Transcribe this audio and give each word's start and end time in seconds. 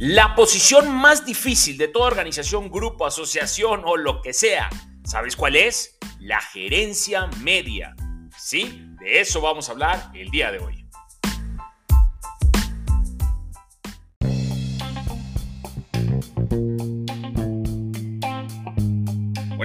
La 0.00 0.36
posición 0.36 0.94
más 0.94 1.26
difícil 1.26 1.76
de 1.76 1.88
toda 1.88 2.06
organización, 2.06 2.70
grupo, 2.70 3.04
asociación 3.04 3.82
o 3.84 3.96
lo 3.96 4.22
que 4.22 4.32
sea, 4.32 4.70
¿sabes 5.02 5.34
cuál 5.34 5.56
es? 5.56 5.98
La 6.20 6.40
gerencia 6.40 7.26
media. 7.42 7.96
Sí, 8.38 8.84
de 9.00 9.20
eso 9.20 9.40
vamos 9.40 9.68
a 9.68 9.72
hablar 9.72 10.12
el 10.14 10.30
día 10.30 10.52
de 10.52 10.60
hoy. 10.60 10.77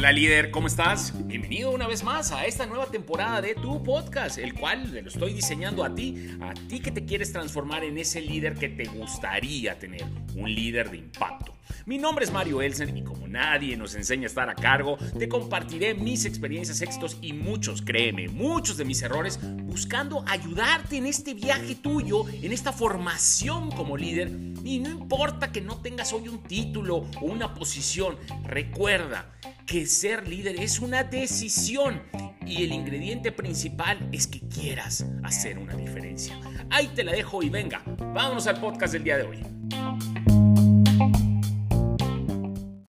Hola 0.03 0.11
líder, 0.11 0.51
¿cómo 0.51 0.67
estás? 0.67 1.13
Bienvenido 1.27 1.71
una 1.71 1.87
vez 1.87 2.03
más 2.03 2.33
a 2.33 2.45
esta 2.45 2.65
nueva 2.65 2.87
temporada 2.87 3.41
de 3.41 3.55
tu 3.55 3.81
podcast, 3.81 4.37
el 4.37 4.53
cual 4.53 4.91
lo 4.91 5.07
estoy 5.07 5.31
diseñando 5.31 5.81
a 5.81 5.95
ti, 5.95 6.27
a 6.41 6.53
ti 6.53 6.81
que 6.81 6.91
te 6.91 7.05
quieres 7.05 7.31
transformar 7.31 7.85
en 7.85 7.97
ese 7.97 8.19
líder 8.19 8.55
que 8.55 8.67
te 8.67 8.83
gustaría 8.83 9.79
tener, 9.79 10.03
un 10.35 10.53
líder 10.53 10.91
de 10.91 10.97
impacto. 10.97 11.53
Mi 11.85 11.97
nombre 11.97 12.25
es 12.25 12.33
Mario 12.33 12.61
Elsen 12.61 12.97
y 12.97 13.03
como 13.03 13.29
nadie 13.29 13.77
nos 13.77 13.95
enseña 13.95 14.23
a 14.23 14.27
estar 14.27 14.49
a 14.49 14.55
cargo, 14.55 14.97
te 15.17 15.29
compartiré 15.29 15.93
mis 15.93 16.25
experiencias, 16.25 16.81
éxitos 16.81 17.17
y 17.21 17.31
muchos, 17.31 17.81
créeme, 17.81 18.27
muchos 18.27 18.75
de 18.75 18.83
mis 18.83 19.01
errores, 19.03 19.39
buscando 19.63 20.25
ayudarte 20.27 20.97
en 20.97 21.05
este 21.05 21.33
viaje 21.33 21.75
tuyo, 21.75 22.25
en 22.27 22.51
esta 22.51 22.73
formación 22.73 23.71
como 23.71 23.95
líder. 23.95 24.29
Y 24.65 24.79
no 24.79 24.89
importa 24.89 25.53
que 25.53 25.61
no 25.61 25.77
tengas 25.77 26.11
hoy 26.11 26.27
un 26.27 26.43
título 26.43 27.05
o 27.21 27.25
una 27.25 27.53
posición, 27.53 28.17
recuerda, 28.43 29.33
que 29.65 29.85
ser 29.85 30.27
líder 30.27 30.59
es 30.59 30.79
una 30.79 31.03
decisión 31.03 32.01
y 32.45 32.63
el 32.63 32.73
ingrediente 32.73 33.31
principal 33.31 34.09
es 34.11 34.27
que 34.27 34.41
quieras 34.47 35.05
hacer 35.23 35.57
una 35.57 35.75
diferencia. 35.75 36.39
Ahí 36.69 36.87
te 36.89 37.03
la 37.03 37.13
dejo 37.13 37.41
y 37.43 37.49
venga, 37.49 37.81
vámonos 37.85 38.47
al 38.47 38.59
podcast 38.59 38.93
del 38.93 39.03
día 39.03 39.17
de 39.17 39.23
hoy. 39.23 39.39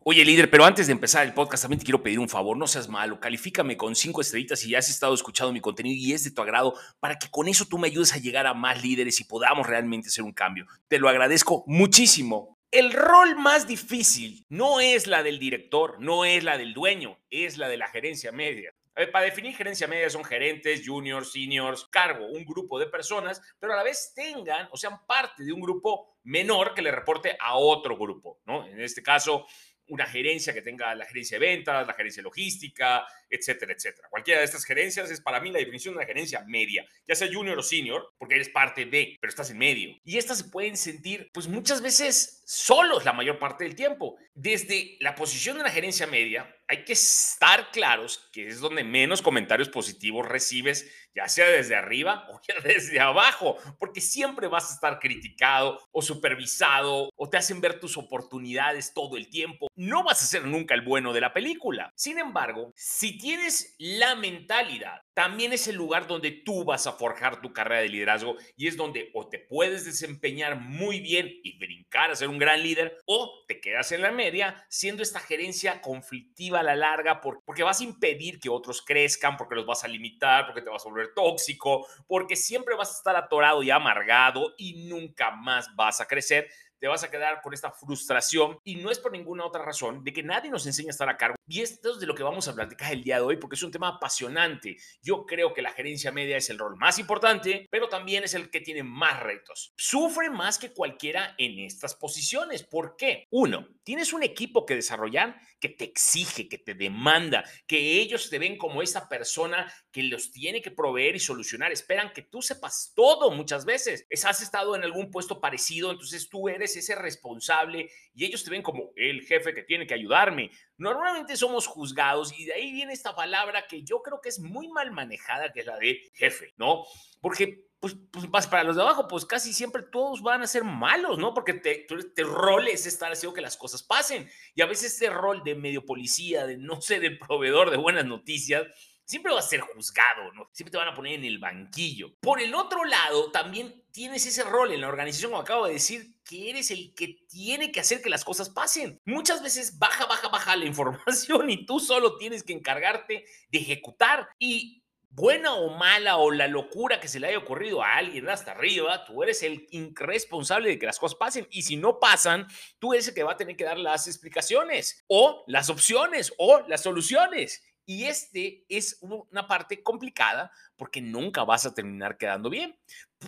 Oye 0.03 0.25
líder, 0.25 0.51
pero 0.51 0.65
antes 0.65 0.87
de 0.87 0.93
empezar 0.93 1.27
el 1.27 1.35
podcast 1.35 1.63
también 1.63 1.79
te 1.79 1.85
quiero 1.85 2.03
pedir 2.03 2.19
un 2.19 2.29
favor, 2.29 2.57
no 2.57 2.67
seas 2.67 2.89
malo, 2.89 3.21
califícame 3.21 3.77
con 3.77 3.95
cinco 3.95 4.21
estrellitas 4.21 4.61
si 4.61 4.71
ya 4.71 4.79
has 4.79 4.89
estado 4.89 5.15
escuchando 5.15 5.53
mi 5.53 5.61
contenido 5.61 5.95
y 5.97 6.13
es 6.13 6.25
de 6.25 6.31
tu 6.31 6.43
agrado 6.43 6.75
para 6.99 7.19
que 7.19 7.29
con 7.31 7.49
eso 7.49 7.65
tú 7.65 7.79
me 7.79 7.89
ayudes 7.89 8.13
a 8.13 8.19
llegar 8.19 8.47
a 8.47 8.55
más 8.55 8.83
líderes 8.83 9.21
y 9.21 9.25
podamos 9.25 9.67
realmente 9.67 10.09
hacer 10.09 10.25
un 10.25 10.33
cambio. 10.33 10.67
Te 10.89 10.99
lo 10.99 11.09
agradezco 11.09 11.65
muchísimo. 11.67 12.60
El 12.73 12.93
rol 12.93 13.35
más 13.35 13.67
difícil 13.67 14.47
no 14.49 14.79
es 14.79 15.09
la 15.09 15.25
del 15.25 15.41
director, 15.41 15.99
no 15.99 16.25
es 16.25 16.45
la 16.45 16.57
del 16.57 16.73
dueño, 16.73 17.19
es 17.29 17.59
la 17.59 17.69
de 17.69 17.77
la 17.77 17.89
gerencia 17.89 18.31
media. 18.31 18.73
Para 19.11 19.25
definir 19.25 19.57
gerencia 19.57 19.89
media 19.89 20.09
son 20.09 20.25
gerentes, 20.25 20.83
juniors, 20.87 21.33
seniors, 21.33 21.87
cargo, 21.87 22.27
un 22.27 22.45
grupo 22.45 22.79
de 22.79 22.87
personas, 22.87 23.43
pero 23.59 23.73
a 23.73 23.77
la 23.77 23.83
vez 23.83 24.13
tengan 24.15 24.69
o 24.71 24.77
sean 24.77 25.05
parte 25.05 25.43
de 25.43 25.53
un 25.53 25.61
grupo 25.61 26.19
menor 26.23 26.73
que 26.73 26.83
le 26.83 26.93
reporte 26.93 27.37
a 27.41 27.57
otro 27.57 27.97
grupo, 27.97 28.39
¿no? 28.45 28.65
En 28.65 28.81
este 28.81 29.03
caso, 29.03 29.47
una 29.91 30.07
gerencia 30.07 30.55
que 30.55 30.63
tenga 30.63 30.95
la 30.95 31.05
gerencia 31.05 31.39
de 31.39 31.47
ventas, 31.47 31.87
la 31.87 31.95
gerencia 31.95 32.23
logística, 32.23 33.05
etcétera, 33.29 33.73
etcétera. 33.73 34.09
Cualquiera 34.09 34.41
de 34.41 34.47
estas 34.47 34.65
gerencias 34.65 35.11
es 35.11 35.21
para 35.21 35.41
mí 35.41 35.51
la 35.51 35.59
definición 35.59 35.95
de 35.95 35.99
una 35.99 36.07
gerencia 36.07 36.43
media, 36.47 36.85
ya 37.07 37.15
sea 37.15 37.29
junior 37.33 37.59
o 37.59 37.63
senior, 37.63 38.13
porque 38.19 38.35
eres 38.37 38.49
parte 38.49 38.87
de, 38.87 39.17
pero 39.21 39.31
estás 39.31 39.51
en 39.51 39.59
medio. 39.59 39.97
Y 40.05 40.19
estas 40.19 40.39
se 40.39 40.45
pueden 40.45 40.77
sentir, 40.77 41.31
pues 41.33 41.47
muchas 41.47 41.81
veces 41.83 42.43
solos 42.47 43.05
la 43.05 43.13
mayor 43.13 43.39
parte 43.39 43.65
del 43.65 43.77
tiempo. 43.77 44.17
Desde 44.35 44.97
la 45.01 45.15
posición 45.15 45.57
de 45.57 45.63
una 45.63 45.71
gerencia 45.71 46.07
media, 46.07 46.53
hay 46.71 46.85
que 46.85 46.93
estar 46.93 47.73
claros 47.73 48.31
que 48.33 48.47
es 48.47 48.61
donde 48.61 48.85
menos 48.85 49.23
comentarios 49.23 49.69
positivos 49.69 50.25
recibes, 50.25 50.89
ya 51.13 51.29
sea 51.29 51.49
desde 51.49 51.75
arriba 51.75 52.29
o 52.31 52.41
desde 52.63 53.01
abajo, 53.01 53.57
porque 53.81 54.01
siempre 54.01 54.47
vas 54.47 54.71
a 54.71 54.75
estar 54.75 55.01
criticado 55.01 55.81
o 55.91 56.01
supervisado 56.01 57.11
o 57.17 57.29
te 57.29 57.39
hacen 57.39 57.61
ver 57.61 57.81
tus 57.81 57.97
oportunidades 57.97 58.95
todo 58.95 59.17
el 59.17 59.29
tiempo. 59.29 59.67
No 59.75 60.05
vas 60.05 60.23
a 60.23 60.27
ser 60.27 60.45
nunca 60.45 60.77
el 60.77 60.83
bueno 60.83 61.13
de 61.13 61.21
la 61.21 61.33
película. 61.33 61.93
Sin 61.97 62.21
embargo, 62.21 62.73
si 62.77 63.19
tienes 63.19 63.75
la 63.79 64.15
mentalidad, 64.15 65.03
también 65.15 65.53
es 65.53 65.67
el 65.69 65.77
lugar 65.77 66.07
donde 66.07 66.31
tú 66.31 66.65
vas 66.65 66.87
a 66.87 66.93
forjar 66.93 67.41
tu 67.41 67.53
carrera 67.53 67.81
de 67.83 67.89
liderazgo 67.89 68.37
y 68.57 68.69
es 68.69 68.77
donde 68.77 69.11
o 69.15 69.29
te 69.29 69.39
puedes 69.39 69.85
desempeñar 69.85 70.61
muy 70.61 71.01
bien 71.01 71.29
y 71.43 71.59
brincar 71.59 72.11
a 72.11 72.17
ser 72.17 72.29
un 72.29 72.39
gran 72.39 72.63
líder 72.63 72.99
o 73.07 73.45
te 73.47 73.61
quedas 73.61 73.93
en 73.93 74.03
la 74.03 74.13
media 74.13 74.65
siendo 74.69 75.03
esta 75.03 75.21
gerencia 75.21 75.81
conflictiva 75.81 76.61
a 76.61 76.63
la 76.65 76.77
larga 76.77 77.21
porque 77.21 77.63
vas 77.63 77.81
a 77.81 77.85
impedir 77.85 78.39
que 78.39 78.49
otros 78.49 78.83
crezcan, 78.83 79.37
porque 79.37 79.57
los 79.57 79.67
vas 79.67 79.85
a 79.85 79.89
limitar, 79.89 80.47
porque 80.47 80.63
te 80.63 80.71
vas 80.71 80.85
a 80.85 80.89
volver 80.89 81.13
tóxico, 81.15 81.87
porque 82.07 82.37
siempre 82.37 82.77
vas 82.77 82.91
a 82.91 82.99
estar 82.99 83.17
atorado 83.17 83.63
y 83.63 83.71
amargado 83.71 84.55
y 84.57 84.89
nunca 84.89 85.31
más 85.31 85.75
vas 85.75 86.01
a 86.01 86.07
crecer 86.07 86.49
te 86.81 86.89
vas 86.89 87.05
a 87.05 87.11
quedar 87.11 87.43
con 87.43 87.53
esta 87.53 87.71
frustración 87.71 88.59
y 88.65 88.77
no 88.77 88.91
es 88.91 88.99
por 88.99 89.13
ninguna 89.13 89.45
otra 89.45 89.63
razón 89.63 90.03
de 90.03 90.15
que 90.15 90.23
nadie 90.23 90.51
nos 90.51 90.67
enseña 90.67 90.89
a 90.89 90.91
estar 90.93 91.09
a 91.11 91.17
cargo. 91.19 91.37
Y 91.53 91.63
esto 91.63 91.91
es 91.91 91.99
de 91.99 92.07
lo 92.07 92.15
que 92.15 92.23
vamos 92.23 92.47
a 92.47 92.55
platicar 92.55 92.93
el 92.93 93.03
día 93.03 93.17
de 93.17 93.23
hoy 93.23 93.37
porque 93.37 93.57
es 93.57 93.63
un 93.65 93.73
tema 93.73 93.89
apasionante. 93.89 94.77
Yo 95.03 95.27
creo 95.27 95.53
que 95.53 95.63
la 95.63 95.73
gerencia 95.73 96.13
media 96.13 96.37
es 96.37 96.49
el 96.49 96.61
rol 96.61 96.77
más 96.77 97.01
importante, 97.01 97.67
pero 97.73 97.89
también 97.89 98.23
es 98.23 98.35
el 98.35 98.51
que 98.51 98.61
tiene 98.61 98.85
más 98.85 99.21
retos. 99.21 99.75
Sufre 99.77 100.31
más 100.31 100.61
que 100.61 100.73
cualquiera 100.73 101.35
en 101.39 101.59
estas 101.59 101.97
posiciones. 101.97 102.63
¿Por 102.63 102.95
qué? 102.95 103.27
Uno, 103.33 103.67
tienes 103.83 104.13
un 104.13 104.23
equipo 104.23 104.65
que 104.65 104.77
desarrollar 104.77 105.41
que 105.59 105.69
te 105.69 105.83
exige, 105.85 106.49
que 106.49 106.59
te 106.59 106.75
demanda, 106.75 107.43
que 107.67 108.01
ellos 108.01 108.31
te 108.31 108.39
ven 108.39 108.57
como 108.57 108.81
esa 108.81 109.09
persona 109.09 109.73
que 109.91 110.05
los 110.05 110.31
tiene 110.31 110.63
que 110.63 110.71
proveer 110.71 111.17
y 111.17 111.21
solucionar. 111.21 111.73
Esperan 111.73 112.13
que 112.13 112.23
tú 112.23 112.43
sepas 112.43 112.93
todo 112.95 113.33
muchas 113.33 113.65
veces. 113.65 114.07
Has 114.25 114.41
estado 114.41 114.77
en 114.77 114.85
algún 114.85 115.11
puesto 115.11 115.41
parecido, 115.41 115.91
entonces 115.91 116.29
tú 116.29 116.49
eres 116.49 116.77
ese 116.77 116.95
responsable 116.95 117.91
y 118.15 118.25
ellos 118.25 118.45
te 118.45 118.51
ven 118.51 118.63
como 118.63 118.93
el 118.95 119.23
jefe 119.23 119.53
que 119.53 119.65
tiene 119.65 119.89
que 119.89 119.95
ayudarme. 119.95 120.53
Normalmente 120.81 121.37
somos 121.37 121.67
juzgados 121.67 122.33
y 122.39 122.47
de 122.47 122.55
ahí 122.55 122.73
viene 122.73 122.95
esta 122.95 123.15
palabra 123.15 123.67
que 123.67 123.85
yo 123.85 124.01
creo 124.01 124.23
que 124.23 124.31
es 124.31 124.41
muy 124.41 124.67
mal 124.69 124.91
manejada, 124.93 125.53
que 125.53 125.61
es 125.61 125.67
la 125.67 125.77
de 125.77 126.11
jefe, 126.15 126.55
¿no? 126.57 126.85
Porque 127.21 127.67
pues, 127.81 127.97
pues 128.11 128.47
para 128.47 128.65
los 128.65 128.77
de 128.77 128.83
abajo, 128.83 129.07
pues 129.07 129.27
casi 129.27 129.53
siempre 129.53 129.83
todos 129.83 130.23
van 130.23 130.41
a 130.41 130.47
ser 130.47 130.65
malos, 130.65 131.19
¿no? 131.19 131.35
Porque 131.35 131.53
te, 131.53 131.87
te 131.87 132.23
rol 132.25 132.69
es 132.69 132.87
estar 132.87 133.13
haciendo 133.13 133.35
que 133.35 133.43
las 133.43 133.59
cosas 133.59 133.83
pasen. 133.83 134.29
Y 134.55 134.63
a 134.63 134.67
veces 134.67 134.95
este 134.95 135.11
rol 135.11 135.43
de 135.45 135.55
medio 135.55 135.85
policía, 135.85 136.47
de 136.47 136.57
no 136.57 136.81
sé, 136.81 136.99
de 136.99 137.11
proveedor 137.11 137.71
de 137.71 137.77
buenas 137.77 138.07
noticias, 138.07 138.67
siempre 139.11 139.33
va 139.33 139.41
a 139.41 139.43
ser 139.43 139.61
juzgado, 139.61 140.33
¿no? 140.35 140.49
Siempre 140.53 140.71
te 140.71 140.79
van 140.79 140.87
a 140.87 140.95
poner 140.95 141.15
en 141.15 141.25
el 141.25 141.41
banquillo. 141.41 142.15
Por 142.21 142.41
el 142.41 142.55
otro 142.55 142.85
lado, 142.85 143.33
también 143.33 143.85
tienes 143.91 144.25
ese 144.25 144.45
rol 144.45 144.71
en 144.71 144.83
la 144.83 144.89
organización, 144.89 145.33
como 145.33 145.43
acabo 145.43 145.67
de 145.67 145.73
decir, 145.73 146.15
que 146.25 146.49
eres 146.49 146.71
el 146.71 146.95
que 146.95 147.19
tiene 147.29 147.73
que 147.73 147.81
hacer 147.81 148.03
que 148.03 148.09
las 148.09 148.25
cosas 148.25 148.51
pasen. 148.51 149.01
Muchas 149.05 149.43
veces 149.43 149.81
baja, 149.81 150.07
baja, 150.07 150.29
baja 150.29 150.55
la 150.55 150.65
información 150.73 151.51
y 151.51 151.67
tú 151.67 151.81
solo 151.81 152.19
tienes 152.19 152.45
que 152.45 152.53
encargarte 152.53 153.25
de 153.51 153.59
ejecutar. 153.59 154.29
Y 154.39 154.85
buena 155.11 155.55
o 155.55 155.77
mala 155.77 156.19
o 156.19 156.31
la 156.31 156.47
locura 156.47 157.01
que 157.01 157.09
se 157.09 157.19
le 157.19 157.27
haya 157.27 157.39
ocurrido 157.39 157.83
a 157.83 157.97
alguien 157.97 158.29
hasta 158.29 158.53
arriba, 158.53 159.05
tú 159.05 159.25
eres 159.25 159.43
el 159.43 159.67
responsable 159.97 160.69
de 160.69 160.79
que 160.79 160.87
las 160.87 161.01
cosas 161.01 161.19
pasen. 161.19 161.49
Y 161.51 161.63
si 161.63 161.77
no 161.77 161.99
pasan, 161.99 162.47
tú 162.79 162.93
eres 162.93 163.09
el 163.09 163.15
que 163.15 163.25
va 163.25 163.33
a 163.33 163.37
tener 163.37 163.57
que 163.57 163.65
dar 163.65 163.79
las 163.79 164.07
explicaciones 164.07 165.05
o 165.09 165.43
las 165.49 165.69
opciones 165.69 166.33
o 166.39 166.63
las 166.69 166.85
soluciones. 166.85 167.65
Y 167.91 168.05
este 168.05 168.65
es 168.69 168.99
una 169.01 169.49
parte 169.49 169.83
complicada 169.83 170.53
porque 170.77 171.01
nunca 171.01 171.43
vas 171.43 171.67
a 171.67 171.75
terminar 171.75 172.17
quedando 172.17 172.49
bien. 172.49 172.79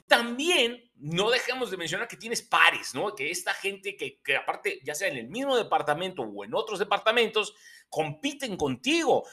También 0.06 0.88
no 0.94 1.30
dejemos 1.30 1.68
de 1.72 1.76
mencionar 1.76 2.06
que 2.06 2.16
tienes 2.16 2.42
pares, 2.42 2.94
¿no? 2.94 3.12
Que 3.12 3.32
esta 3.32 3.54
gente 3.54 3.96
que, 3.96 4.20
aparte, 4.36 4.78
ya 4.84 4.94
sea 4.94 5.08
en 5.08 5.16
el 5.16 5.26
mismo 5.26 5.56
departamento 5.56 6.22
o 6.22 6.44
en 6.44 6.54
otros 6.54 6.78
departamentos, 6.78 7.56
compiten 7.88 8.56
contigo. 8.56 9.24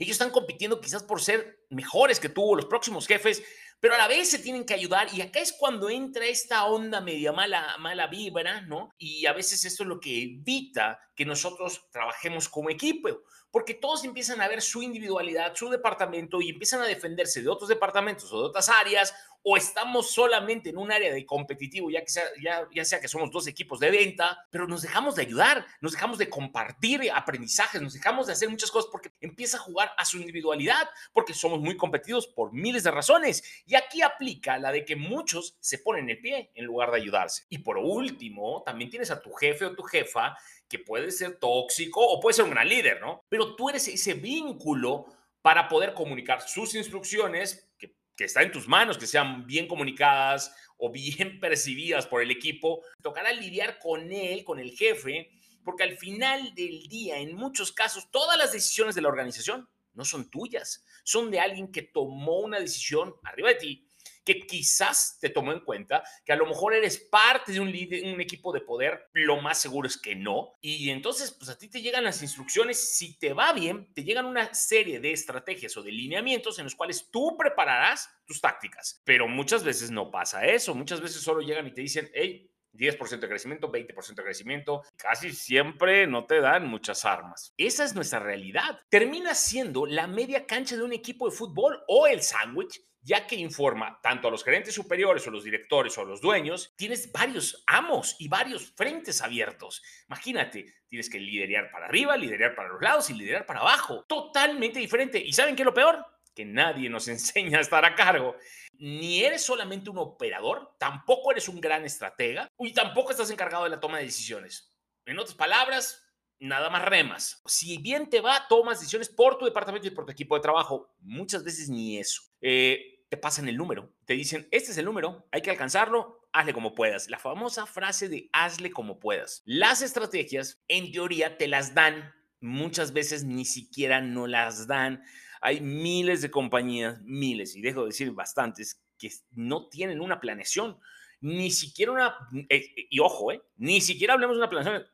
Ellos 0.00 0.14
están 0.14 0.30
compitiendo 0.30 0.80
quizás 0.80 1.04
por 1.04 1.22
ser 1.22 1.60
mejores 1.70 2.18
que 2.18 2.28
tú 2.28 2.42
o 2.42 2.56
los 2.56 2.66
próximos 2.66 3.06
jefes, 3.06 3.40
pero 3.78 3.94
a 3.94 3.98
la 3.98 4.08
vez 4.08 4.30
se 4.30 4.40
tienen 4.40 4.64
que 4.64 4.74
ayudar 4.74 5.14
y 5.14 5.20
acá 5.20 5.38
es 5.38 5.52
cuando 5.52 5.90
entra 5.90 6.26
esta 6.26 6.64
onda 6.66 7.00
media 7.00 7.32
mala, 7.32 7.76
mala 7.78 8.08
vibra, 8.08 8.62
¿no? 8.62 8.90
Y 8.98 9.26
a 9.26 9.32
veces 9.32 9.64
esto 9.64 9.84
es 9.84 9.88
lo 9.88 10.00
que 10.00 10.22
evita 10.22 10.98
que 11.14 11.24
nosotros 11.24 11.88
trabajemos 11.92 12.48
como 12.48 12.68
equipo 12.70 13.22
porque 13.52 13.74
todos 13.74 14.02
empiezan 14.04 14.40
a 14.40 14.48
ver 14.48 14.62
su 14.62 14.82
individualidad, 14.82 15.54
su 15.54 15.68
departamento 15.68 16.40
y 16.40 16.48
empiezan 16.48 16.80
a 16.80 16.86
defenderse 16.86 17.42
de 17.42 17.50
otros 17.50 17.68
departamentos 17.68 18.32
o 18.32 18.40
de 18.40 18.46
otras 18.46 18.68
áreas, 18.70 19.14
o 19.42 19.56
estamos 19.56 20.10
solamente 20.10 20.70
en 20.70 20.78
un 20.78 20.92
área 20.92 21.12
de 21.12 21.26
competitivo, 21.26 21.90
ya, 21.90 22.02
que 22.04 22.84
sea, 22.84 23.00
que 23.00 23.08
somos 23.08 23.30
dos 23.30 23.46
equipos 23.46 23.80
de 23.80 23.90
venta, 23.90 24.46
pero 24.50 24.66
nos 24.66 24.82
dejamos 24.82 25.16
de 25.16 25.22
ayudar, 25.22 25.66
nos 25.80 25.92
dejamos 25.92 26.18
de 26.18 26.30
compartir 26.30 27.10
aprendizajes, 27.12 27.82
nos 27.82 27.94
dejamos 27.94 28.26
de 28.26 28.34
hacer 28.34 28.48
muchas 28.48 28.70
cosas 28.70 28.88
porque 28.90 29.10
empieza 29.20 29.56
a 29.56 29.60
jugar 29.60 29.92
a 29.98 30.04
su 30.04 30.18
individualidad, 30.18 30.88
porque 31.12 31.34
somos 31.34 31.60
muy 31.60 31.76
competitivos 31.76 32.28
por 32.28 32.52
miles 32.52 32.84
de 32.84 32.92
razones. 32.92 33.42
Y 33.66 33.74
aquí 33.74 34.00
aplica 34.02 34.58
la 34.58 34.70
de 34.70 34.84
que 34.84 34.96
muchos 34.96 35.56
se 35.60 35.78
ponen 35.78 36.08
el 36.08 36.20
pie 36.20 36.52
en 36.54 36.64
lugar 36.64 36.90
de 36.90 36.98
ayudarse. 36.98 37.44
Y 37.48 37.58
por 37.58 37.78
último, 37.78 38.62
también 38.64 38.90
tienes 38.90 39.10
a 39.10 39.20
tu 39.20 39.32
jefe 39.32 39.64
o 39.64 39.74
tu 39.74 39.82
jefa 39.82 40.36
que 40.72 40.78
puede 40.78 41.10
ser 41.10 41.38
tóxico 41.38 42.00
o 42.00 42.18
puede 42.18 42.32
ser 42.32 42.46
un 42.46 42.50
gran 42.52 42.66
líder, 42.66 42.98
¿no? 42.98 43.26
Pero 43.28 43.54
tú 43.54 43.68
eres 43.68 43.86
ese 43.88 44.14
vínculo 44.14 45.04
para 45.42 45.68
poder 45.68 45.92
comunicar 45.92 46.40
sus 46.40 46.74
instrucciones, 46.74 47.70
que, 47.76 47.94
que 48.16 48.24
está 48.24 48.40
en 48.40 48.50
tus 48.50 48.66
manos, 48.66 48.96
que 48.96 49.06
sean 49.06 49.46
bien 49.46 49.68
comunicadas 49.68 50.56
o 50.78 50.90
bien 50.90 51.38
percibidas 51.40 52.06
por 52.06 52.22
el 52.22 52.30
equipo, 52.30 52.82
tocará 53.02 53.34
lidiar 53.34 53.78
con 53.80 54.10
él, 54.10 54.44
con 54.44 54.58
el 54.58 54.70
jefe, 54.70 55.30
porque 55.62 55.82
al 55.82 55.98
final 55.98 56.54
del 56.54 56.88
día, 56.88 57.18
en 57.18 57.34
muchos 57.34 57.70
casos, 57.70 58.10
todas 58.10 58.38
las 58.38 58.52
decisiones 58.52 58.94
de 58.94 59.02
la 59.02 59.08
organización 59.08 59.68
no 59.92 60.06
son 60.06 60.30
tuyas, 60.30 60.86
son 61.04 61.30
de 61.30 61.40
alguien 61.40 61.70
que 61.70 61.82
tomó 61.82 62.38
una 62.38 62.58
decisión 62.58 63.14
arriba 63.24 63.50
de 63.50 63.56
ti 63.56 63.86
que 64.24 64.40
quizás 64.40 65.18
te 65.20 65.30
tomó 65.30 65.52
en 65.52 65.60
cuenta, 65.60 66.02
que 66.24 66.32
a 66.32 66.36
lo 66.36 66.46
mejor 66.46 66.74
eres 66.74 66.98
parte 66.98 67.52
de 67.52 67.60
un, 67.60 67.68
un 67.68 68.20
equipo 68.20 68.52
de 68.52 68.60
poder, 68.60 69.08
lo 69.12 69.40
más 69.40 69.58
seguro 69.58 69.88
es 69.88 69.96
que 69.96 70.14
no. 70.14 70.54
Y 70.60 70.90
entonces, 70.90 71.32
pues 71.32 71.50
a 71.50 71.58
ti 71.58 71.68
te 71.68 71.82
llegan 71.82 72.04
las 72.04 72.22
instrucciones, 72.22 72.96
si 72.96 73.18
te 73.18 73.32
va 73.32 73.52
bien, 73.52 73.92
te 73.94 74.04
llegan 74.04 74.26
una 74.26 74.52
serie 74.54 75.00
de 75.00 75.12
estrategias 75.12 75.76
o 75.76 75.82
de 75.82 75.92
lineamientos 75.92 76.58
en 76.58 76.64
los 76.64 76.74
cuales 76.74 77.08
tú 77.10 77.36
prepararás 77.36 78.10
tus 78.26 78.40
tácticas. 78.40 79.02
Pero 79.04 79.28
muchas 79.28 79.64
veces 79.64 79.90
no 79.90 80.10
pasa 80.10 80.44
eso, 80.46 80.74
muchas 80.74 81.00
veces 81.00 81.22
solo 81.22 81.40
llegan 81.40 81.66
y 81.66 81.74
te 81.74 81.80
dicen, 81.80 82.10
hey, 82.14 82.51
10% 82.74 83.20
de 83.20 83.28
crecimiento, 83.28 83.70
20% 83.70 84.14
de 84.14 84.22
crecimiento. 84.22 84.82
Casi 84.96 85.32
siempre 85.32 86.06
no 86.06 86.26
te 86.26 86.40
dan 86.40 86.66
muchas 86.66 87.04
armas. 87.04 87.52
Esa 87.56 87.84
es 87.84 87.94
nuestra 87.94 88.18
realidad. 88.18 88.80
Termina 88.88 89.34
siendo 89.34 89.86
la 89.86 90.06
media 90.06 90.46
cancha 90.46 90.76
de 90.76 90.82
un 90.82 90.92
equipo 90.92 91.28
de 91.28 91.36
fútbol 91.36 91.82
o 91.88 92.06
el 92.06 92.22
sándwich 92.22 92.82
ya 93.02 93.26
que 93.26 93.36
informa 93.36 93.98
tanto 94.02 94.28
a 94.28 94.30
los 94.30 94.44
gerentes 94.44 94.74
superiores 94.74 95.26
o 95.26 95.30
los 95.30 95.44
directores 95.44 95.96
o 95.98 96.04
los 96.04 96.20
dueños, 96.20 96.72
tienes 96.76 97.10
varios 97.10 97.62
amos 97.66 98.16
y 98.18 98.28
varios 98.28 98.72
frentes 98.76 99.20
abiertos. 99.20 99.82
Imagínate, 100.08 100.72
tienes 100.88 101.10
que 101.10 101.18
liderar 101.18 101.70
para 101.70 101.86
arriba, 101.86 102.16
liderar 102.16 102.54
para 102.54 102.68
los 102.68 102.80
lados 102.80 103.10
y 103.10 103.14
liderar 103.14 103.44
para 103.44 103.60
abajo. 103.60 104.04
Totalmente 104.08 104.78
diferente. 104.78 105.18
¿Y 105.18 105.32
saben 105.32 105.56
qué 105.56 105.62
es 105.62 105.66
lo 105.66 105.74
peor? 105.74 106.04
Que 106.34 106.44
nadie 106.44 106.88
nos 106.88 107.08
enseña 107.08 107.58
a 107.58 107.62
estar 107.62 107.84
a 107.84 107.94
cargo. 107.94 108.36
Ni 108.82 109.22
eres 109.22 109.44
solamente 109.44 109.90
un 109.90 109.98
operador, 109.98 110.74
tampoco 110.76 111.30
eres 111.30 111.48
un 111.48 111.60
gran 111.60 111.84
estratega 111.84 112.48
y 112.58 112.72
tampoco 112.72 113.12
estás 113.12 113.30
encargado 113.30 113.62
de 113.62 113.70
la 113.70 113.78
toma 113.78 113.98
de 113.98 114.06
decisiones. 114.06 114.74
En 115.06 115.20
otras 115.20 115.36
palabras, 115.36 116.04
nada 116.40 116.68
más 116.68 116.84
remas. 116.84 117.40
Si 117.46 117.78
bien 117.78 118.10
te 118.10 118.20
va, 118.20 118.48
tomas 118.48 118.80
decisiones 118.80 119.08
por 119.08 119.38
tu 119.38 119.44
departamento 119.44 119.86
y 119.86 119.92
por 119.92 120.04
tu 120.04 120.10
equipo 120.10 120.34
de 120.34 120.42
trabajo. 120.42 120.96
Muchas 120.98 121.44
veces 121.44 121.68
ni 121.68 121.96
eso. 121.96 122.22
Eh, 122.40 123.04
te 123.08 123.16
pasan 123.16 123.48
el 123.48 123.56
número. 123.56 123.94
Te 124.04 124.14
dicen, 124.14 124.48
este 124.50 124.72
es 124.72 124.78
el 124.78 124.84
número, 124.84 125.28
hay 125.30 125.42
que 125.42 125.50
alcanzarlo, 125.50 126.28
hazle 126.32 126.52
como 126.52 126.74
puedas. 126.74 127.08
La 127.08 127.20
famosa 127.20 127.66
frase 127.66 128.08
de 128.08 128.30
hazle 128.32 128.72
como 128.72 128.98
puedas. 128.98 129.42
Las 129.44 129.82
estrategias, 129.82 130.60
en 130.66 130.90
teoría, 130.90 131.38
te 131.38 131.46
las 131.46 131.74
dan. 131.76 132.12
Muchas 132.40 132.92
veces 132.92 133.22
ni 133.22 133.44
siquiera 133.44 134.00
no 134.00 134.26
las 134.26 134.66
dan. 134.66 135.04
Hay 135.42 135.60
miles 135.60 136.22
de 136.22 136.30
compañías, 136.30 137.00
miles, 137.02 137.54
y 137.56 137.60
dejo 137.60 137.80
de 137.82 137.88
decir 137.88 138.12
bastantes, 138.12 138.80
que 138.96 139.10
no 139.32 139.68
tienen 139.68 140.00
una 140.00 140.20
planeación. 140.20 140.78
Ni 141.20 141.50
siquiera 141.50 141.92
una, 141.92 142.16
eh, 142.48 142.74
y 142.88 143.00
ojo, 143.00 143.32
eh, 143.32 143.42
ni 143.56 143.80
siquiera 143.80 144.14
hablemos 144.14 144.36
de 144.36 144.42
una 144.42 144.50
planeación 144.50 144.86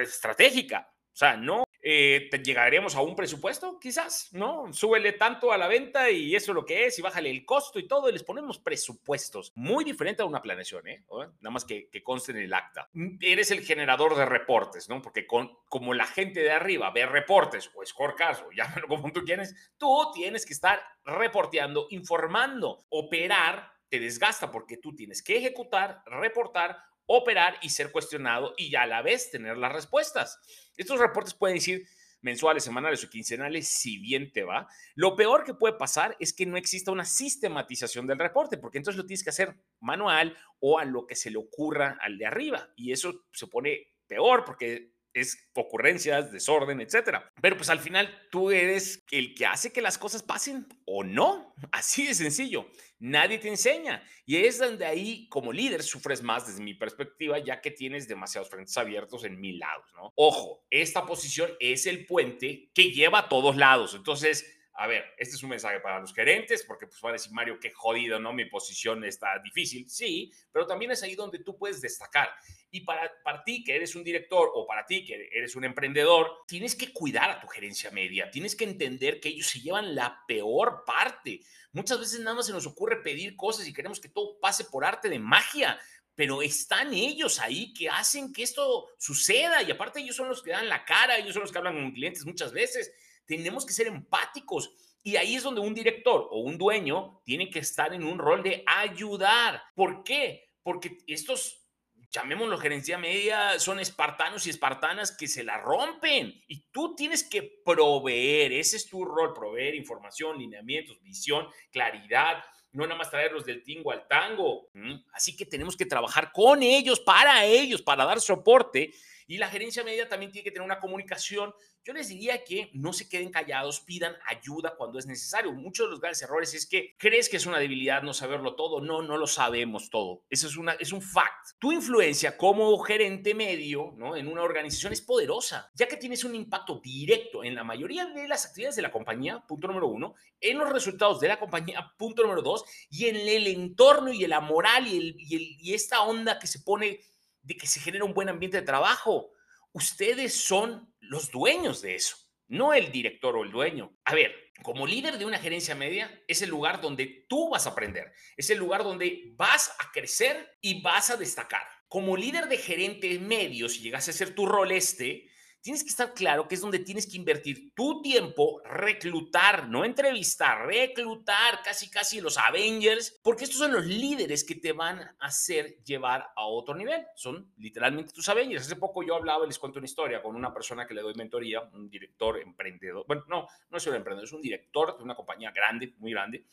estratégica. 0.00 0.88
O 1.12 1.16
sea, 1.16 1.36
no 1.36 1.64
eh, 1.90 2.28
te 2.30 2.42
llegaremos 2.42 2.94
a 2.96 3.00
un 3.00 3.16
presupuesto, 3.16 3.80
quizás, 3.80 4.28
¿no? 4.32 4.70
Súbele 4.74 5.12
tanto 5.14 5.52
a 5.52 5.56
la 5.56 5.68
venta 5.68 6.10
y 6.10 6.36
eso 6.36 6.52
es 6.52 6.54
lo 6.54 6.66
que 6.66 6.84
es, 6.84 6.98
y 6.98 7.02
bájale 7.02 7.30
el 7.30 7.46
costo 7.46 7.78
y 7.78 7.88
todo, 7.88 8.10
y 8.10 8.12
les 8.12 8.22
ponemos 8.22 8.58
presupuestos. 8.58 9.52
Muy 9.54 9.84
diferente 9.84 10.20
a 10.20 10.26
una 10.26 10.42
planeación, 10.42 10.86
¿eh? 10.86 11.02
Nada 11.08 11.50
más 11.50 11.64
que, 11.64 11.88
que 11.88 12.02
conste 12.02 12.32
en 12.32 12.40
el 12.40 12.52
acta. 12.52 12.90
Mm, 12.92 13.16
eres 13.22 13.50
el 13.52 13.64
generador 13.64 14.16
de 14.16 14.26
reportes, 14.26 14.90
¿no? 14.90 15.00
Porque 15.00 15.26
con, 15.26 15.50
como 15.70 15.94
la 15.94 16.04
gente 16.04 16.40
de 16.40 16.50
arriba 16.50 16.90
ve 16.90 17.06
reportes 17.06 17.70
o 17.74 17.82
scorecards 17.86 18.42
o 18.42 18.50
llámalo 18.54 18.86
como 18.86 19.10
tú 19.10 19.24
quieres, 19.24 19.72
tú 19.78 20.10
tienes 20.12 20.44
que 20.44 20.52
estar 20.52 20.82
reporteando, 21.06 21.86
informando, 21.88 22.84
operar 22.90 23.78
te 23.88 23.98
desgasta 23.98 24.50
porque 24.50 24.76
tú 24.76 24.94
tienes 24.94 25.22
que 25.22 25.38
ejecutar, 25.38 26.02
reportar, 26.04 26.78
operar 27.08 27.58
y 27.62 27.70
ser 27.70 27.90
cuestionado 27.90 28.54
y 28.56 28.76
a 28.76 28.86
la 28.86 29.02
vez 29.02 29.30
tener 29.30 29.56
las 29.56 29.72
respuestas. 29.72 30.38
Estos 30.76 31.00
reportes 31.00 31.34
pueden 31.34 31.56
decir 31.56 31.88
mensuales, 32.20 32.64
semanales 32.64 33.02
o 33.02 33.08
quincenales, 33.08 33.66
si 33.66 33.98
bien 33.98 34.30
te 34.30 34.44
va. 34.44 34.68
Lo 34.94 35.16
peor 35.16 35.44
que 35.44 35.54
puede 35.54 35.74
pasar 35.74 36.16
es 36.20 36.32
que 36.32 36.46
no 36.46 36.56
exista 36.56 36.92
una 36.92 37.04
sistematización 37.04 38.06
del 38.06 38.18
reporte, 38.18 38.58
porque 38.58 38.78
entonces 38.78 38.98
lo 38.98 39.06
tienes 39.06 39.24
que 39.24 39.30
hacer 39.30 39.56
manual 39.80 40.36
o 40.60 40.78
a 40.78 40.84
lo 40.84 41.06
que 41.06 41.16
se 41.16 41.30
le 41.30 41.38
ocurra 41.38 41.96
al 42.00 42.18
de 42.18 42.26
arriba. 42.26 42.68
Y 42.76 42.92
eso 42.92 43.24
se 43.32 43.46
pone 43.46 43.94
peor 44.06 44.44
porque 44.44 44.97
es 45.20 45.48
ocurrencias, 45.54 46.32
desorden, 46.32 46.80
etcétera. 46.80 47.32
Pero 47.40 47.56
pues 47.56 47.70
al 47.70 47.80
final 47.80 48.26
tú 48.30 48.50
eres 48.50 49.04
el 49.10 49.34
que 49.34 49.46
hace 49.46 49.72
que 49.72 49.82
las 49.82 49.98
cosas 49.98 50.22
pasen 50.22 50.66
o 50.86 51.04
no. 51.04 51.54
Así 51.72 52.06
de 52.06 52.14
sencillo. 52.14 52.66
Nadie 52.98 53.38
te 53.38 53.48
enseña. 53.48 54.02
Y 54.26 54.36
es 54.36 54.58
donde 54.58 54.84
ahí 54.86 55.28
como 55.28 55.52
líder 55.52 55.82
sufres 55.82 56.22
más 56.22 56.46
desde 56.46 56.62
mi 56.62 56.74
perspectiva, 56.74 57.38
ya 57.38 57.60
que 57.60 57.70
tienes 57.70 58.08
demasiados 58.08 58.50
frentes 58.50 58.76
abiertos 58.76 59.24
en 59.24 59.40
mil 59.40 59.58
lados, 59.58 59.86
¿no? 59.94 60.12
Ojo, 60.16 60.66
esta 60.70 61.06
posición 61.06 61.50
es 61.60 61.86
el 61.86 62.06
puente 62.06 62.70
que 62.74 62.90
lleva 62.90 63.20
a 63.20 63.28
todos 63.28 63.56
lados. 63.56 63.94
Entonces, 63.94 64.57
a 64.80 64.86
ver, 64.86 65.04
este 65.18 65.34
es 65.34 65.42
un 65.42 65.50
mensaje 65.50 65.80
para 65.80 65.98
los 65.98 66.14
gerentes, 66.14 66.62
porque 66.62 66.86
pues 66.86 67.00
van 67.00 67.10
a 67.10 67.12
decir, 67.14 67.32
Mario, 67.32 67.58
qué 67.58 67.72
jodido, 67.72 68.20
¿no? 68.20 68.32
Mi 68.32 68.44
posición 68.44 69.04
está 69.04 69.36
difícil. 69.42 69.90
Sí, 69.90 70.32
pero 70.52 70.68
también 70.68 70.92
es 70.92 71.02
ahí 71.02 71.16
donde 71.16 71.40
tú 71.40 71.58
puedes 71.58 71.80
destacar. 71.80 72.30
Y 72.70 72.82
para, 72.82 73.10
para 73.24 73.42
ti, 73.42 73.64
que 73.64 73.74
eres 73.74 73.96
un 73.96 74.04
director, 74.04 74.52
o 74.54 74.64
para 74.68 74.86
ti, 74.86 75.04
que 75.04 75.30
eres 75.32 75.56
un 75.56 75.64
emprendedor, 75.64 76.44
tienes 76.46 76.76
que 76.76 76.92
cuidar 76.92 77.28
a 77.28 77.40
tu 77.40 77.48
gerencia 77.48 77.90
media. 77.90 78.30
Tienes 78.30 78.54
que 78.54 78.64
entender 78.64 79.18
que 79.18 79.30
ellos 79.30 79.48
se 79.48 79.58
llevan 79.58 79.96
la 79.96 80.22
peor 80.28 80.84
parte. 80.86 81.40
Muchas 81.72 81.98
veces 81.98 82.20
nada 82.20 82.36
más 82.36 82.46
se 82.46 82.52
nos 82.52 82.66
ocurre 82.66 83.02
pedir 83.02 83.34
cosas 83.34 83.66
y 83.66 83.72
queremos 83.72 83.98
que 83.98 84.10
todo 84.10 84.38
pase 84.38 84.64
por 84.64 84.84
arte 84.84 85.08
de 85.08 85.18
magia 85.18 85.76
pero 86.14 86.42
están 86.42 86.92
ellos 86.94 87.38
ahí 87.38 87.72
que 87.72 87.88
hacen 87.88 88.32
que 88.32 88.42
esto 88.42 88.88
suceda 88.98 89.62
y 89.62 89.70
aparte 89.70 90.00
ellos 90.00 90.16
son 90.16 90.28
los 90.28 90.42
que 90.42 90.50
dan 90.50 90.68
la 90.68 90.84
cara, 90.84 91.16
ellos 91.16 91.32
son 91.32 91.42
los 91.42 91.52
que 91.52 91.58
hablan 91.58 91.74
con 91.74 91.92
clientes 91.92 92.26
muchas 92.26 92.52
veces 92.52 92.92
tenemos 93.28 93.64
que 93.64 93.74
ser 93.74 93.86
empáticos. 93.86 94.72
Y 95.04 95.16
ahí 95.16 95.36
es 95.36 95.44
donde 95.44 95.60
un 95.60 95.74
director 95.74 96.26
o 96.30 96.40
un 96.40 96.58
dueño 96.58 97.20
tiene 97.24 97.48
que 97.50 97.60
estar 97.60 97.94
en 97.94 98.02
un 98.02 98.18
rol 98.18 98.42
de 98.42 98.64
ayudar. 98.66 99.62
¿Por 99.74 100.02
qué? 100.02 100.48
Porque 100.62 100.98
estos, 101.06 101.62
llamémoslo 102.10 102.58
gerencia 102.58 102.98
media, 102.98 103.60
son 103.60 103.78
espartanos 103.78 104.46
y 104.46 104.50
espartanas 104.50 105.16
que 105.16 105.28
se 105.28 105.44
la 105.44 105.58
rompen. 105.58 106.42
Y 106.48 106.70
tú 106.70 106.96
tienes 106.96 107.22
que 107.22 107.42
proveer, 107.64 108.52
ese 108.52 108.76
es 108.76 108.88
tu 108.88 109.04
rol, 109.04 109.34
proveer 109.34 109.74
información, 109.74 110.38
lineamientos, 110.38 111.00
visión, 111.02 111.46
claridad, 111.70 112.42
no 112.72 112.84
nada 112.84 112.96
más 112.96 113.10
traerlos 113.10 113.44
del 113.44 113.62
tingo 113.62 113.92
al 113.92 114.06
tango. 114.08 114.70
Así 115.12 115.36
que 115.36 115.46
tenemos 115.46 115.76
que 115.76 115.86
trabajar 115.86 116.32
con 116.32 116.62
ellos, 116.62 117.00
para 117.00 117.44
ellos, 117.44 117.82
para 117.82 118.04
dar 118.04 118.20
soporte. 118.20 118.92
Y 119.28 119.38
la 119.38 119.48
gerencia 119.48 119.84
media 119.84 120.08
también 120.08 120.32
tiene 120.32 120.42
que 120.42 120.50
tener 120.50 120.64
una 120.64 120.80
comunicación 120.80 121.54
yo 121.88 121.94
les 121.94 122.08
diría 122.08 122.44
que 122.44 122.70
no 122.74 122.92
se 122.92 123.08
queden 123.08 123.30
callados, 123.30 123.80
pidan 123.80 124.14
ayuda 124.26 124.76
cuando 124.76 124.98
es 124.98 125.06
necesario. 125.06 125.52
Muchos 125.52 125.86
de 125.86 125.92
los 125.92 126.00
grandes 126.00 126.20
errores 126.20 126.52
es 126.52 126.66
que 126.66 126.94
crees 126.98 127.30
que 127.30 127.38
es 127.38 127.46
una 127.46 127.58
debilidad 127.58 128.02
no 128.02 128.12
saberlo 128.12 128.56
todo. 128.56 128.82
No, 128.82 129.00
no 129.00 129.16
lo 129.16 129.26
sabemos 129.26 129.88
todo. 129.88 130.22
Eso 130.28 130.48
es, 130.48 130.58
una, 130.58 130.72
es 130.72 130.92
un 130.92 131.00
fact. 131.00 131.56
Tu 131.58 131.72
influencia 131.72 132.36
como 132.36 132.76
gerente 132.80 133.34
medio 133.34 133.94
¿no? 133.96 134.16
en 134.16 134.28
una 134.28 134.42
organización 134.42 134.92
es 134.92 135.00
poderosa, 135.00 135.70
ya 135.74 135.88
que 135.88 135.96
tienes 135.96 136.24
un 136.24 136.34
impacto 136.34 136.78
directo 136.78 137.42
en 137.42 137.54
la 137.54 137.64
mayoría 137.64 138.04
de 138.04 138.28
las 138.28 138.44
actividades 138.44 138.76
de 138.76 138.82
la 138.82 138.92
compañía, 138.92 139.42
punto 139.46 139.68
número 139.68 139.86
uno, 139.86 140.14
en 140.42 140.58
los 140.58 140.70
resultados 140.70 141.20
de 141.20 141.28
la 141.28 141.40
compañía, 141.40 141.94
punto 141.96 142.22
número 142.22 142.42
dos, 142.42 142.66
y 142.90 143.06
en 143.06 143.16
el 143.16 143.46
entorno 143.46 144.12
y 144.12 144.26
la 144.26 144.40
moral 144.40 144.86
y 144.88 145.72
esta 145.72 146.02
onda 146.02 146.38
que 146.38 146.46
se 146.46 146.58
pone 146.58 147.00
de 147.48 147.56
que 147.56 147.66
se 147.66 147.80
genera 147.80 148.04
un 148.04 148.12
buen 148.12 148.28
ambiente 148.28 148.58
de 148.58 148.66
trabajo. 148.66 149.32
Ustedes 149.72 150.34
son 150.34 150.94
los 151.00 151.30
dueños 151.30 151.80
de 151.80 151.94
eso, 151.94 152.16
no 152.46 152.74
el 152.74 152.92
director 152.92 153.34
o 153.36 153.42
el 153.42 153.50
dueño. 153.50 153.96
A 154.04 154.14
ver, 154.14 154.52
como 154.62 154.86
líder 154.86 155.16
de 155.16 155.24
una 155.24 155.38
gerencia 155.38 155.74
media, 155.74 156.22
es 156.28 156.42
el 156.42 156.50
lugar 156.50 156.82
donde 156.82 157.24
tú 157.26 157.48
vas 157.48 157.66
a 157.66 157.70
aprender, 157.70 158.12
es 158.36 158.50
el 158.50 158.58
lugar 158.58 158.84
donde 158.84 159.32
vas 159.34 159.74
a 159.78 159.90
crecer 159.92 160.58
y 160.60 160.82
vas 160.82 161.08
a 161.08 161.16
destacar. 161.16 161.62
Como 161.88 162.18
líder 162.18 162.48
de 162.48 162.58
gerente 162.58 163.18
medio, 163.18 163.70
si 163.70 163.80
llegas 163.80 164.06
a 164.10 164.12
ser 164.12 164.34
tu 164.34 164.44
rol 164.44 164.70
este, 164.72 165.30
tienes 165.60 165.82
que 165.82 165.90
estar 165.90 166.14
claro 166.14 166.46
que 166.46 166.54
es 166.54 166.60
donde 166.60 166.78
tienes 166.78 167.06
que 167.06 167.16
invertir 167.16 167.74
tu 167.74 168.00
tiempo, 168.02 168.60
reclutar, 168.64 169.68
no 169.68 169.84
entrevistar, 169.84 170.66
reclutar 170.66 171.62
casi 171.62 171.90
casi 171.90 172.20
los 172.20 172.38
Avengers, 172.38 173.20
porque 173.22 173.44
estos 173.44 173.58
son 173.58 173.72
los 173.72 173.84
líderes 173.86 174.44
que 174.44 174.54
te 174.54 174.72
van 174.72 175.00
a 175.00 175.16
hacer 175.20 175.82
llevar 175.84 176.30
a 176.36 176.46
otro 176.46 176.74
nivel. 176.74 177.06
Son 177.14 177.52
literalmente 177.58 178.12
tus 178.12 178.28
Avengers. 178.28 178.66
Hace 178.66 178.76
poco 178.76 179.02
yo 179.02 179.14
hablaba 179.14 179.46
les 179.46 179.58
cuento 179.58 179.78
una 179.78 179.86
historia 179.86 180.22
con 180.22 180.34
una 180.36 180.52
persona 180.52 180.86
que 180.86 180.94
le 180.94 181.02
doy 181.02 181.14
mentoría, 181.14 181.60
un 181.60 181.88
director 181.90 182.38
emprendedor. 182.38 183.04
Bueno, 183.06 183.24
no, 183.28 183.46
no 183.70 183.78
es 183.78 183.86
un 183.86 183.94
emprendedor, 183.94 184.24
es 184.24 184.32
un 184.32 184.42
director 184.42 184.96
de 184.96 185.04
una 185.04 185.14
compañía 185.14 185.50
grande, 185.50 185.94
muy 185.98 186.12
grande 186.12 186.46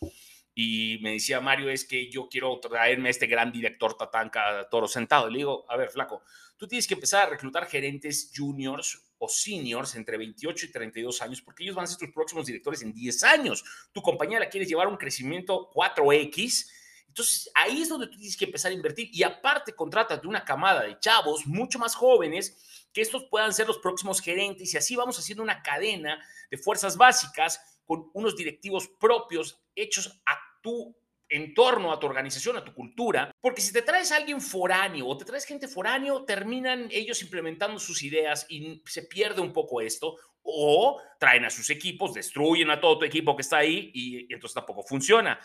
y 0.57 0.99
me 1.01 1.11
decía 1.11 1.41
Mario, 1.41 1.69
es 1.69 1.83
que 1.83 2.09
yo 2.09 2.29
quiero 2.29 2.57
traerme 2.61 3.09
a 3.09 3.11
este 3.11 3.27
gran 3.27 3.51
director 3.51 3.97
Tatanka 3.97 4.69
Toro 4.69 4.87
sentado. 4.87 5.27
Y 5.27 5.33
le 5.33 5.37
digo, 5.39 5.65
a 5.69 5.75
ver, 5.75 5.89
flaco, 5.89 6.23
tú 6.55 6.65
tienes 6.65 6.87
que 6.87 6.93
empezar 6.93 7.27
a 7.27 7.29
reclutar 7.29 7.67
gerentes 7.67 8.31
juniors 8.33 9.03
o 9.17 9.27
seniors 9.27 9.95
entre 9.95 10.17
28 10.17 10.65
y 10.65 10.71
32 10.71 11.21
años, 11.21 11.41
porque 11.41 11.63
ellos 11.63 11.75
van 11.75 11.83
a 11.83 11.87
ser 11.87 11.97
tus 11.97 12.11
próximos 12.11 12.45
directores 12.45 12.81
en 12.83 12.93
10 12.93 13.23
años. 13.23 13.65
Tu 13.91 14.01
compañía 14.01 14.39
la 14.39 14.47
quieres 14.47 14.69
llevar 14.69 14.87
a 14.87 14.89
un 14.89 14.95
crecimiento 14.95 15.69
4X. 15.73 16.71
Entonces, 17.09 17.51
ahí 17.53 17.81
es 17.81 17.89
donde 17.89 18.07
tú 18.07 18.15
tienes 18.17 18.37
que 18.37 18.45
empezar 18.45 18.71
a 18.71 18.75
invertir. 18.75 19.09
Y 19.11 19.23
aparte, 19.23 19.73
de 19.73 20.27
una 20.27 20.45
camada 20.45 20.83
de 20.83 20.97
chavos 20.99 21.45
mucho 21.45 21.79
más 21.79 21.95
jóvenes, 21.95 22.87
que 22.93 23.01
estos 23.01 23.25
puedan 23.25 23.53
ser 23.53 23.67
los 23.67 23.79
próximos 23.79 24.21
gerentes. 24.21 24.73
Y 24.73 24.77
así 24.77 24.95
vamos 24.95 25.19
haciendo 25.19 25.43
una 25.43 25.61
cadena 25.61 26.17
de 26.49 26.57
fuerzas 26.57 26.95
básicas 26.95 27.59
con 27.85 28.09
unos 28.13 28.35
directivos 28.35 28.89
propios 28.99 29.59
hechos 29.75 30.21
a 30.25 30.37
tu 30.61 30.95
en 31.29 31.53
torno 31.53 31.91
a 31.91 31.99
tu 31.99 32.05
organización, 32.05 32.57
a 32.57 32.63
tu 32.63 32.73
cultura, 32.73 33.31
porque 33.41 33.61
si 33.61 33.73
te 33.73 33.81
traes 33.81 34.11
a 34.11 34.17
alguien 34.17 34.39
foráneo 34.39 35.07
o 35.07 35.17
te 35.17 35.25
traes 35.25 35.45
gente 35.45 35.67
foráneo, 35.67 36.23
terminan 36.23 36.87
ellos 36.91 37.21
implementando 37.23 37.79
sus 37.79 38.03
ideas 38.03 38.45
y 38.47 38.81
se 38.85 39.03
pierde 39.03 39.41
un 39.41 39.51
poco 39.51 39.81
esto, 39.81 40.17
o 40.43 41.01
traen 41.19 41.45
a 41.45 41.49
sus 41.49 41.69
equipos, 41.71 42.13
destruyen 42.13 42.69
a 42.69 42.79
todo 42.79 42.99
tu 42.99 43.05
equipo 43.05 43.35
que 43.35 43.41
está 43.41 43.57
ahí 43.57 43.91
y, 43.93 44.31
entonces 44.33 44.53
tampoco 44.53 44.83
funciona. 44.83 45.39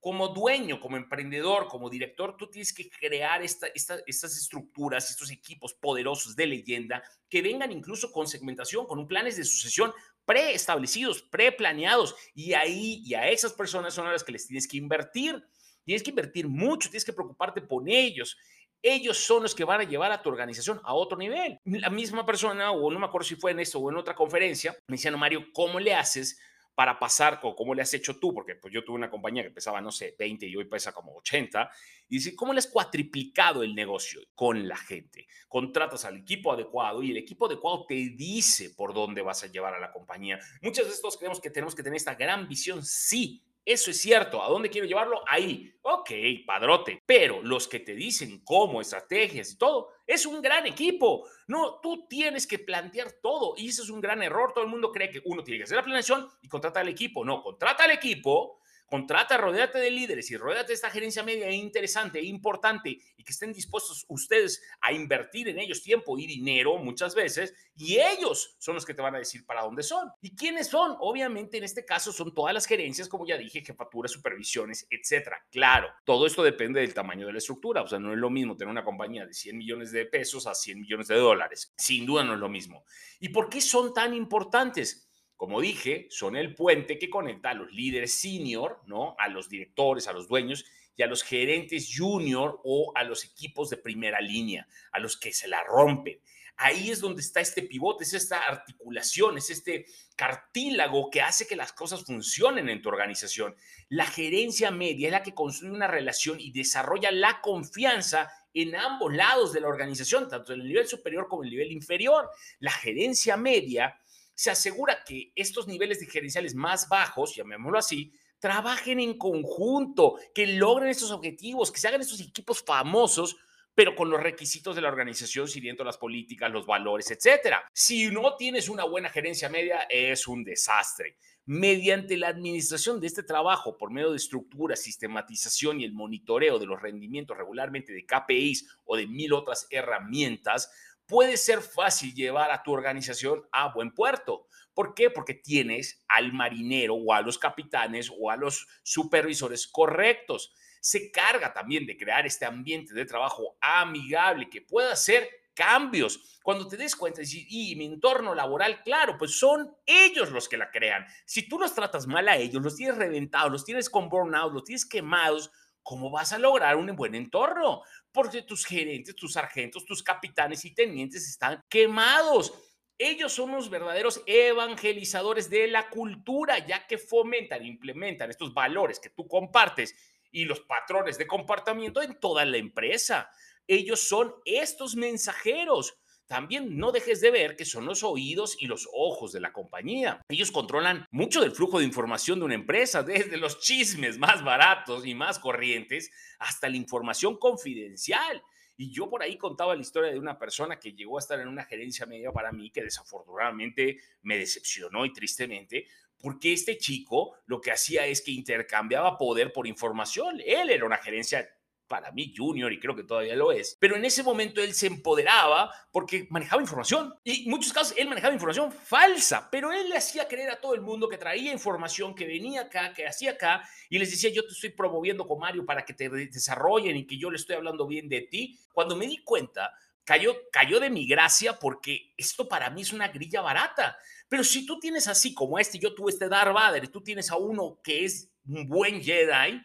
Como 0.00 0.28
dueño, 0.28 0.80
como 0.80 0.96
emprendedor, 0.96 1.68
como 1.68 1.90
director, 1.90 2.36
tú 2.36 2.48
tienes 2.48 2.72
que 2.72 2.88
crear 2.88 3.42
esta, 3.42 3.66
estas 3.74 4.36
estructuras, 4.36 5.10
estos 5.10 5.30
equipos 5.30 5.74
poderosos 5.74 6.36
de 6.36 6.46
leyenda 6.46 7.02
que 7.28 7.42
vengan 7.42 7.72
incluso 7.72 8.12
con 8.12 8.26
segmentación, 8.26 8.86
con 8.86 9.06
planes 9.06 9.36
de 9.36 9.44
sucesión 9.44 9.92
preestablecidos, 10.26 11.22
preplaneados. 11.22 12.14
Y 12.34 12.52
ahí, 12.52 13.02
y 13.04 13.14
a 13.14 13.28
esas 13.28 13.54
personas 13.54 13.94
son 13.94 14.06
a 14.06 14.12
las 14.12 14.24
que 14.24 14.32
les 14.32 14.46
tienes 14.46 14.68
que 14.68 14.76
invertir. 14.76 15.42
Tienes 15.84 16.02
que 16.02 16.10
invertir 16.10 16.48
mucho, 16.48 16.90
tienes 16.90 17.04
que 17.04 17.12
preocuparte 17.12 17.62
por 17.62 17.88
ellos. 17.88 18.36
Ellos 18.82 19.16
son 19.16 19.44
los 19.44 19.54
que 19.54 19.64
van 19.64 19.80
a 19.80 19.84
llevar 19.84 20.12
a 20.12 20.20
tu 20.20 20.28
organización 20.28 20.80
a 20.84 20.94
otro 20.94 21.16
nivel. 21.16 21.58
La 21.64 21.90
misma 21.90 22.26
persona, 22.26 22.72
o 22.72 22.90
no 22.90 22.98
me 22.98 23.06
acuerdo 23.06 23.26
si 23.26 23.36
fue 23.36 23.52
en 23.52 23.60
esto 23.60 23.78
o 23.78 23.90
en 23.90 23.96
otra 23.96 24.14
conferencia, 24.14 24.76
me 24.88 24.96
decía, 24.96 25.10
no, 25.10 25.18
Mario, 25.18 25.46
¿cómo 25.54 25.80
le 25.80 25.94
haces 25.94 26.38
para 26.76 26.98
pasar, 26.98 27.40
cómo 27.40 27.74
le 27.74 27.80
has 27.80 27.94
hecho 27.94 28.18
tú, 28.18 28.34
porque 28.34 28.54
pues 28.54 28.72
yo 28.72 28.84
tuve 28.84 28.96
una 28.96 29.08
compañía 29.08 29.42
que 29.42 29.50
pesaba, 29.50 29.80
no 29.80 29.90
sé, 29.90 30.14
20 30.18 30.46
y 30.46 30.56
hoy 30.56 30.66
pesa 30.66 30.92
como 30.92 31.16
80, 31.16 31.70
y 32.06 32.16
dice, 32.16 32.36
¿cómo 32.36 32.52
le 32.52 32.58
has 32.58 32.66
cuatriplicado 32.66 33.62
el 33.62 33.74
negocio 33.74 34.20
con 34.34 34.68
la 34.68 34.76
gente? 34.76 35.26
Contratas 35.48 36.04
al 36.04 36.18
equipo 36.18 36.52
adecuado 36.52 37.02
y 37.02 37.12
el 37.12 37.16
equipo 37.16 37.46
adecuado 37.46 37.86
te 37.86 37.94
dice 37.94 38.74
por 38.76 38.92
dónde 38.92 39.22
vas 39.22 39.42
a 39.42 39.46
llevar 39.46 39.72
a 39.72 39.80
la 39.80 39.90
compañía. 39.90 40.38
Muchas 40.60 40.84
veces 40.84 41.00
todos 41.00 41.16
creemos 41.16 41.40
que 41.40 41.48
tenemos 41.48 41.74
que 41.74 41.82
tener 41.82 41.96
esta 41.96 42.14
gran 42.14 42.46
visión, 42.46 42.84
sí, 42.84 43.42
eso 43.66 43.90
es 43.90 44.00
cierto. 44.00 44.40
¿A 44.40 44.48
dónde 44.48 44.70
quiero 44.70 44.86
llevarlo? 44.86 45.24
Ahí. 45.26 45.74
Ok, 45.82 46.10
padrote. 46.46 47.02
Pero 47.04 47.42
los 47.42 47.66
que 47.66 47.80
te 47.80 47.96
dicen 47.96 48.42
cómo, 48.44 48.80
estrategias 48.80 49.52
y 49.52 49.58
todo, 49.58 49.90
es 50.06 50.24
un 50.24 50.40
gran 50.40 50.66
equipo. 50.66 51.28
No, 51.48 51.80
tú 51.80 52.06
tienes 52.08 52.46
que 52.46 52.60
plantear 52.60 53.10
todo. 53.20 53.54
Y 53.56 53.68
ese 53.68 53.82
es 53.82 53.90
un 53.90 54.00
gran 54.00 54.22
error. 54.22 54.52
Todo 54.54 54.62
el 54.62 54.70
mundo 54.70 54.92
cree 54.92 55.10
que 55.10 55.20
uno 55.24 55.42
tiene 55.42 55.58
que 55.58 55.64
hacer 55.64 55.76
la 55.76 55.82
planeación 55.82 56.28
y 56.42 56.48
contrata 56.48 56.78
al 56.78 56.88
equipo. 56.88 57.24
No, 57.24 57.42
contrata 57.42 57.84
al 57.84 57.90
equipo 57.90 58.60
Contrata, 58.86 59.36
rodeate 59.36 59.78
de 59.78 59.90
líderes 59.90 60.30
y 60.30 60.36
rodeate 60.36 60.68
de 60.68 60.74
esta 60.74 60.90
gerencia 60.90 61.24
media 61.24 61.50
interesante 61.50 62.20
e 62.20 62.24
importante 62.24 62.90
y 63.16 63.24
que 63.24 63.32
estén 63.32 63.52
dispuestos 63.52 64.06
ustedes 64.08 64.62
a 64.80 64.92
invertir 64.92 65.48
en 65.48 65.58
ellos 65.58 65.82
tiempo 65.82 66.16
y 66.18 66.26
dinero 66.26 66.78
muchas 66.78 67.14
veces 67.14 67.52
y 67.74 67.98
ellos 67.98 68.56
son 68.58 68.76
los 68.76 68.86
que 68.86 68.94
te 68.94 69.02
van 69.02 69.14
a 69.16 69.18
decir 69.18 69.44
para 69.44 69.62
dónde 69.62 69.82
son. 69.82 70.10
¿Y 70.22 70.36
quiénes 70.36 70.68
son? 70.68 70.96
Obviamente 71.00 71.58
en 71.58 71.64
este 71.64 71.84
caso 71.84 72.12
son 72.12 72.32
todas 72.32 72.54
las 72.54 72.66
gerencias, 72.66 73.08
como 73.08 73.26
ya 73.26 73.36
dije, 73.36 73.60
jefaturas, 73.60 74.12
supervisiones, 74.12 74.86
etcétera. 74.88 75.44
Claro, 75.50 75.88
todo 76.04 76.26
esto 76.26 76.42
depende 76.42 76.80
del 76.80 76.94
tamaño 76.94 77.26
de 77.26 77.32
la 77.32 77.38
estructura, 77.38 77.82
o 77.82 77.88
sea, 77.88 77.98
no 77.98 78.12
es 78.12 78.18
lo 78.18 78.30
mismo 78.30 78.56
tener 78.56 78.70
una 78.70 78.84
compañía 78.84 79.26
de 79.26 79.34
100 79.34 79.58
millones 79.58 79.90
de 79.90 80.06
pesos 80.06 80.46
a 80.46 80.54
100 80.54 80.80
millones 80.80 81.08
de 81.08 81.16
dólares. 81.16 81.74
Sin 81.76 82.06
duda 82.06 82.24
no 82.24 82.34
es 82.34 82.40
lo 82.40 82.48
mismo. 82.48 82.84
¿Y 83.20 83.30
por 83.30 83.48
qué 83.48 83.60
son 83.60 83.92
tan 83.92 84.14
importantes? 84.14 85.05
Como 85.36 85.60
dije, 85.60 86.06
son 86.10 86.36
el 86.36 86.54
puente 86.54 86.98
que 86.98 87.10
conecta 87.10 87.50
a 87.50 87.54
los 87.54 87.70
líderes 87.70 88.14
senior, 88.14 88.80
¿no? 88.86 89.14
A 89.18 89.28
los 89.28 89.48
directores, 89.48 90.08
a 90.08 90.12
los 90.12 90.28
dueños 90.28 90.64
y 90.96 91.02
a 91.02 91.06
los 91.06 91.22
gerentes 91.22 91.92
junior 91.94 92.60
o 92.64 92.92
a 92.94 93.04
los 93.04 93.24
equipos 93.24 93.68
de 93.68 93.76
primera 93.76 94.20
línea, 94.20 94.66
a 94.92 94.98
los 94.98 95.16
que 95.16 95.32
se 95.32 95.46
la 95.46 95.62
rompen. 95.62 96.20
Ahí 96.58 96.90
es 96.90 97.00
donde 97.00 97.20
está 97.20 97.40
este 97.40 97.62
pivote, 97.62 98.04
es 98.04 98.14
esta 98.14 98.38
articulación, 98.38 99.36
es 99.36 99.50
este 99.50 99.84
cartílago 100.16 101.10
que 101.10 101.20
hace 101.20 101.46
que 101.46 101.54
las 101.54 101.74
cosas 101.74 102.02
funcionen 102.04 102.70
en 102.70 102.80
tu 102.80 102.88
organización. 102.88 103.54
La 103.90 104.06
gerencia 104.06 104.70
media 104.70 105.08
es 105.08 105.12
la 105.12 105.22
que 105.22 105.34
construye 105.34 105.74
una 105.74 105.86
relación 105.86 106.40
y 106.40 106.52
desarrolla 106.52 107.10
la 107.10 107.42
confianza 107.42 108.30
en 108.54 108.74
ambos 108.74 109.14
lados 109.14 109.52
de 109.52 109.60
la 109.60 109.68
organización, 109.68 110.30
tanto 110.30 110.54
en 110.54 110.62
el 110.62 110.68
nivel 110.68 110.88
superior 110.88 111.28
como 111.28 111.42
en 111.42 111.48
el 111.48 111.56
nivel 111.56 111.72
inferior. 111.72 112.30
La 112.58 112.70
gerencia 112.70 113.36
media 113.36 114.00
se 114.36 114.50
asegura 114.50 115.02
que 115.04 115.32
estos 115.34 115.66
niveles 115.66 115.98
de 115.98 116.06
gerenciales 116.06 116.54
más 116.54 116.88
bajos, 116.88 117.34
llamémoslo 117.34 117.78
así, 117.78 118.12
trabajen 118.38 119.00
en 119.00 119.16
conjunto, 119.18 120.18
que 120.34 120.46
logren 120.46 120.90
estos 120.90 121.10
objetivos, 121.10 121.72
que 121.72 121.80
se 121.80 121.88
hagan 121.88 122.02
estos 122.02 122.20
equipos 122.20 122.62
famosos, 122.62 123.36
pero 123.74 123.94
con 123.94 124.08
los 124.08 124.22
requisitos 124.22 124.76
de 124.76 124.82
la 124.82 124.88
organización, 124.88 125.48
siguiendo 125.48 125.84
las 125.84 125.98
políticas, 125.98 126.50
los 126.50 126.66
valores, 126.66 127.10
etcétera. 127.10 127.66
Si 127.72 128.08
no 128.10 128.36
tienes 128.36 128.68
una 128.68 128.84
buena 128.84 129.08
gerencia 129.10 129.48
media, 129.48 129.86
es 129.90 130.28
un 130.28 130.44
desastre. 130.44 131.16
Mediante 131.44 132.16
la 132.16 132.28
administración 132.28 133.00
de 133.00 133.06
este 133.06 133.22
trabajo 133.22 133.76
por 133.76 133.90
medio 133.90 134.10
de 134.10 134.16
estructuras, 134.16 134.82
sistematización 134.82 135.80
y 135.80 135.84
el 135.84 135.92
monitoreo 135.92 136.58
de 136.58 136.66
los 136.66 136.80
rendimientos 136.80 137.36
regularmente 137.36 137.92
de 137.92 138.04
KPIs 138.04 138.66
o 138.84 138.96
de 138.96 139.06
mil 139.06 139.32
otras 139.32 139.66
herramientas, 139.70 140.70
puede 141.06 141.36
ser 141.36 141.60
fácil 141.60 142.14
llevar 142.14 142.50
a 142.50 142.62
tu 142.62 142.72
organización 142.72 143.42
a 143.52 143.72
buen 143.72 143.92
puerto. 143.92 144.46
¿Por 144.74 144.94
qué? 144.94 145.10
Porque 145.10 145.34
tienes 145.34 146.04
al 146.08 146.32
marinero 146.32 146.94
o 146.94 147.12
a 147.12 147.22
los 147.22 147.38
capitanes 147.38 148.10
o 148.18 148.30
a 148.30 148.36
los 148.36 148.66
supervisores 148.82 149.66
correctos. 149.66 150.52
Se 150.80 151.10
carga 151.10 151.52
también 151.52 151.86
de 151.86 151.96
crear 151.96 152.26
este 152.26 152.44
ambiente 152.44 152.92
de 152.94 153.06
trabajo 153.06 153.56
amigable 153.60 154.50
que 154.50 154.60
pueda 154.60 154.92
hacer 154.92 155.28
cambios. 155.54 156.38
Cuando 156.42 156.68
te 156.68 156.76
des 156.76 156.94
cuenta 156.94 157.22
y 157.24 157.46
y 157.48 157.74
mi 157.74 157.86
entorno 157.86 158.34
laboral, 158.34 158.82
claro, 158.84 159.16
pues 159.18 159.38
son 159.38 159.74
ellos 159.86 160.30
los 160.30 160.48
que 160.48 160.58
la 160.58 160.70
crean. 160.70 161.04
Si 161.24 161.48
tú 161.48 161.58
los 161.58 161.74
tratas 161.74 162.06
mal 162.06 162.28
a 162.28 162.36
ellos, 162.36 162.62
los 162.62 162.76
tienes 162.76 162.98
reventados, 162.98 163.50
los 163.50 163.64
tienes 163.64 163.90
con 163.90 164.08
burnout, 164.08 164.52
los 164.52 164.64
tienes 164.64 164.86
quemados, 164.86 165.50
¿cómo 165.86 166.10
vas 166.10 166.32
a 166.32 166.38
lograr 166.38 166.74
un 166.76 166.94
buen 166.96 167.14
entorno? 167.14 167.82
Porque 168.10 168.42
tus 168.42 168.66
gerentes, 168.66 169.14
tus 169.14 169.34
sargentos, 169.34 169.84
tus 169.84 170.02
capitanes 170.02 170.64
y 170.64 170.74
tenientes 170.74 171.28
están 171.28 171.62
quemados. 171.68 172.52
Ellos 172.98 173.32
son 173.32 173.52
los 173.52 173.70
verdaderos 173.70 174.20
evangelizadores 174.26 175.48
de 175.48 175.68
la 175.68 175.88
cultura, 175.88 176.58
ya 176.58 176.88
que 176.88 176.98
fomentan, 176.98 177.64
implementan 177.64 178.30
estos 178.30 178.52
valores 178.52 178.98
que 178.98 179.10
tú 179.10 179.28
compartes 179.28 179.94
y 180.32 180.44
los 180.44 180.58
patrones 180.58 181.18
de 181.18 181.28
comportamiento 181.28 182.02
en 182.02 182.18
toda 182.18 182.44
la 182.44 182.56
empresa. 182.56 183.30
Ellos 183.68 184.00
son 184.00 184.34
estos 184.44 184.96
mensajeros 184.96 185.96
también 186.26 186.76
no 186.76 186.92
dejes 186.92 187.20
de 187.20 187.30
ver 187.30 187.56
que 187.56 187.64
son 187.64 187.86
los 187.86 188.02
oídos 188.02 188.56
y 188.60 188.66
los 188.66 188.88
ojos 188.92 189.32
de 189.32 189.40
la 189.40 189.52
compañía. 189.52 190.20
Ellos 190.28 190.50
controlan 190.50 191.06
mucho 191.10 191.40
del 191.40 191.52
flujo 191.52 191.78
de 191.78 191.84
información 191.84 192.38
de 192.38 192.44
una 192.44 192.54
empresa, 192.54 193.02
desde 193.02 193.36
los 193.36 193.60
chismes 193.60 194.18
más 194.18 194.44
baratos 194.44 195.06
y 195.06 195.14
más 195.14 195.38
corrientes 195.38 196.10
hasta 196.38 196.68
la 196.68 196.76
información 196.76 197.38
confidencial. 197.38 198.42
Y 198.76 198.90
yo 198.92 199.08
por 199.08 199.22
ahí 199.22 199.38
contaba 199.38 199.74
la 199.74 199.80
historia 199.80 200.12
de 200.12 200.18
una 200.18 200.38
persona 200.38 200.78
que 200.78 200.92
llegó 200.92 201.16
a 201.16 201.20
estar 201.20 201.40
en 201.40 201.48
una 201.48 201.64
gerencia 201.64 202.04
media 202.04 202.30
para 202.30 202.52
mí 202.52 202.70
que 202.70 202.82
desafortunadamente 202.82 204.00
me 204.22 204.36
decepcionó 204.36 205.06
y 205.06 205.12
tristemente, 205.14 205.86
porque 206.18 206.52
este 206.52 206.76
chico 206.76 207.36
lo 207.46 207.60
que 207.60 207.70
hacía 207.70 208.06
es 208.06 208.20
que 208.20 208.32
intercambiaba 208.32 209.16
poder 209.16 209.52
por 209.52 209.66
información. 209.66 210.40
Él 210.44 210.70
era 210.70 210.84
una 210.84 210.98
gerencia 210.98 211.48
para 211.88 212.12
mí 212.12 212.32
junior 212.36 212.72
y 212.72 212.80
creo 212.80 212.94
que 212.94 213.04
todavía 213.04 213.36
lo 213.36 213.52
es, 213.52 213.76
pero 213.80 213.96
en 213.96 214.04
ese 214.04 214.22
momento 214.22 214.60
él 214.60 214.74
se 214.74 214.86
empoderaba 214.86 215.72
porque 215.92 216.26
manejaba 216.30 216.62
información 216.62 217.14
y 217.24 217.44
en 217.44 217.50
muchos 217.50 217.72
casos 217.72 217.94
él 217.96 218.08
manejaba 218.08 218.34
información 218.34 218.72
falsa, 218.72 219.48
pero 219.50 219.72
él 219.72 219.88
le 219.88 219.96
hacía 219.96 220.28
creer 220.28 220.50
a 220.50 220.60
todo 220.60 220.74
el 220.74 220.80
mundo 220.80 221.08
que 221.08 221.18
traía 221.18 221.52
información, 221.52 222.14
que 222.14 222.26
venía 222.26 222.62
acá, 222.62 222.92
que 222.92 223.06
hacía 223.06 223.32
acá 223.32 223.62
y 223.88 223.98
les 223.98 224.10
decía 224.10 224.30
yo 224.30 224.42
te 224.46 224.52
estoy 224.52 224.70
promoviendo 224.70 225.26
con 225.26 225.38
Mario 225.38 225.64
para 225.64 225.84
que 225.84 225.94
te 225.94 226.08
desarrollen 226.08 226.96
y 226.96 227.06
que 227.06 227.18
yo 227.18 227.30
le 227.30 227.36
estoy 227.36 227.56
hablando 227.56 227.86
bien 227.86 228.08
de 228.08 228.22
ti. 228.22 228.58
Cuando 228.72 228.96
me 228.96 229.06
di 229.06 229.18
cuenta, 229.22 229.72
cayó, 230.04 230.34
cayó 230.50 230.80
de 230.80 230.88
mi 230.88 231.06
gracia 231.06 231.58
porque 231.58 232.14
esto 232.16 232.48
para 232.48 232.70
mí 232.70 232.82
es 232.82 232.92
una 232.92 233.08
grilla 233.08 233.42
barata. 233.42 233.98
Pero 234.28 234.44
si 234.44 234.64
tú 234.66 234.78
tienes 234.78 235.08
así 235.08 235.34
como 235.34 235.58
este, 235.58 235.78
yo 235.78 235.94
tuve 235.94 236.10
este 236.10 236.28
Darth 236.28 236.54
Vader, 236.54 236.84
y 236.84 236.88
tú 236.88 237.02
tienes 237.02 237.30
a 237.30 237.36
uno 237.36 237.80
que 237.82 238.04
es 238.04 238.30
un 238.46 238.66
buen 238.66 239.02
Jedi, 239.02 239.62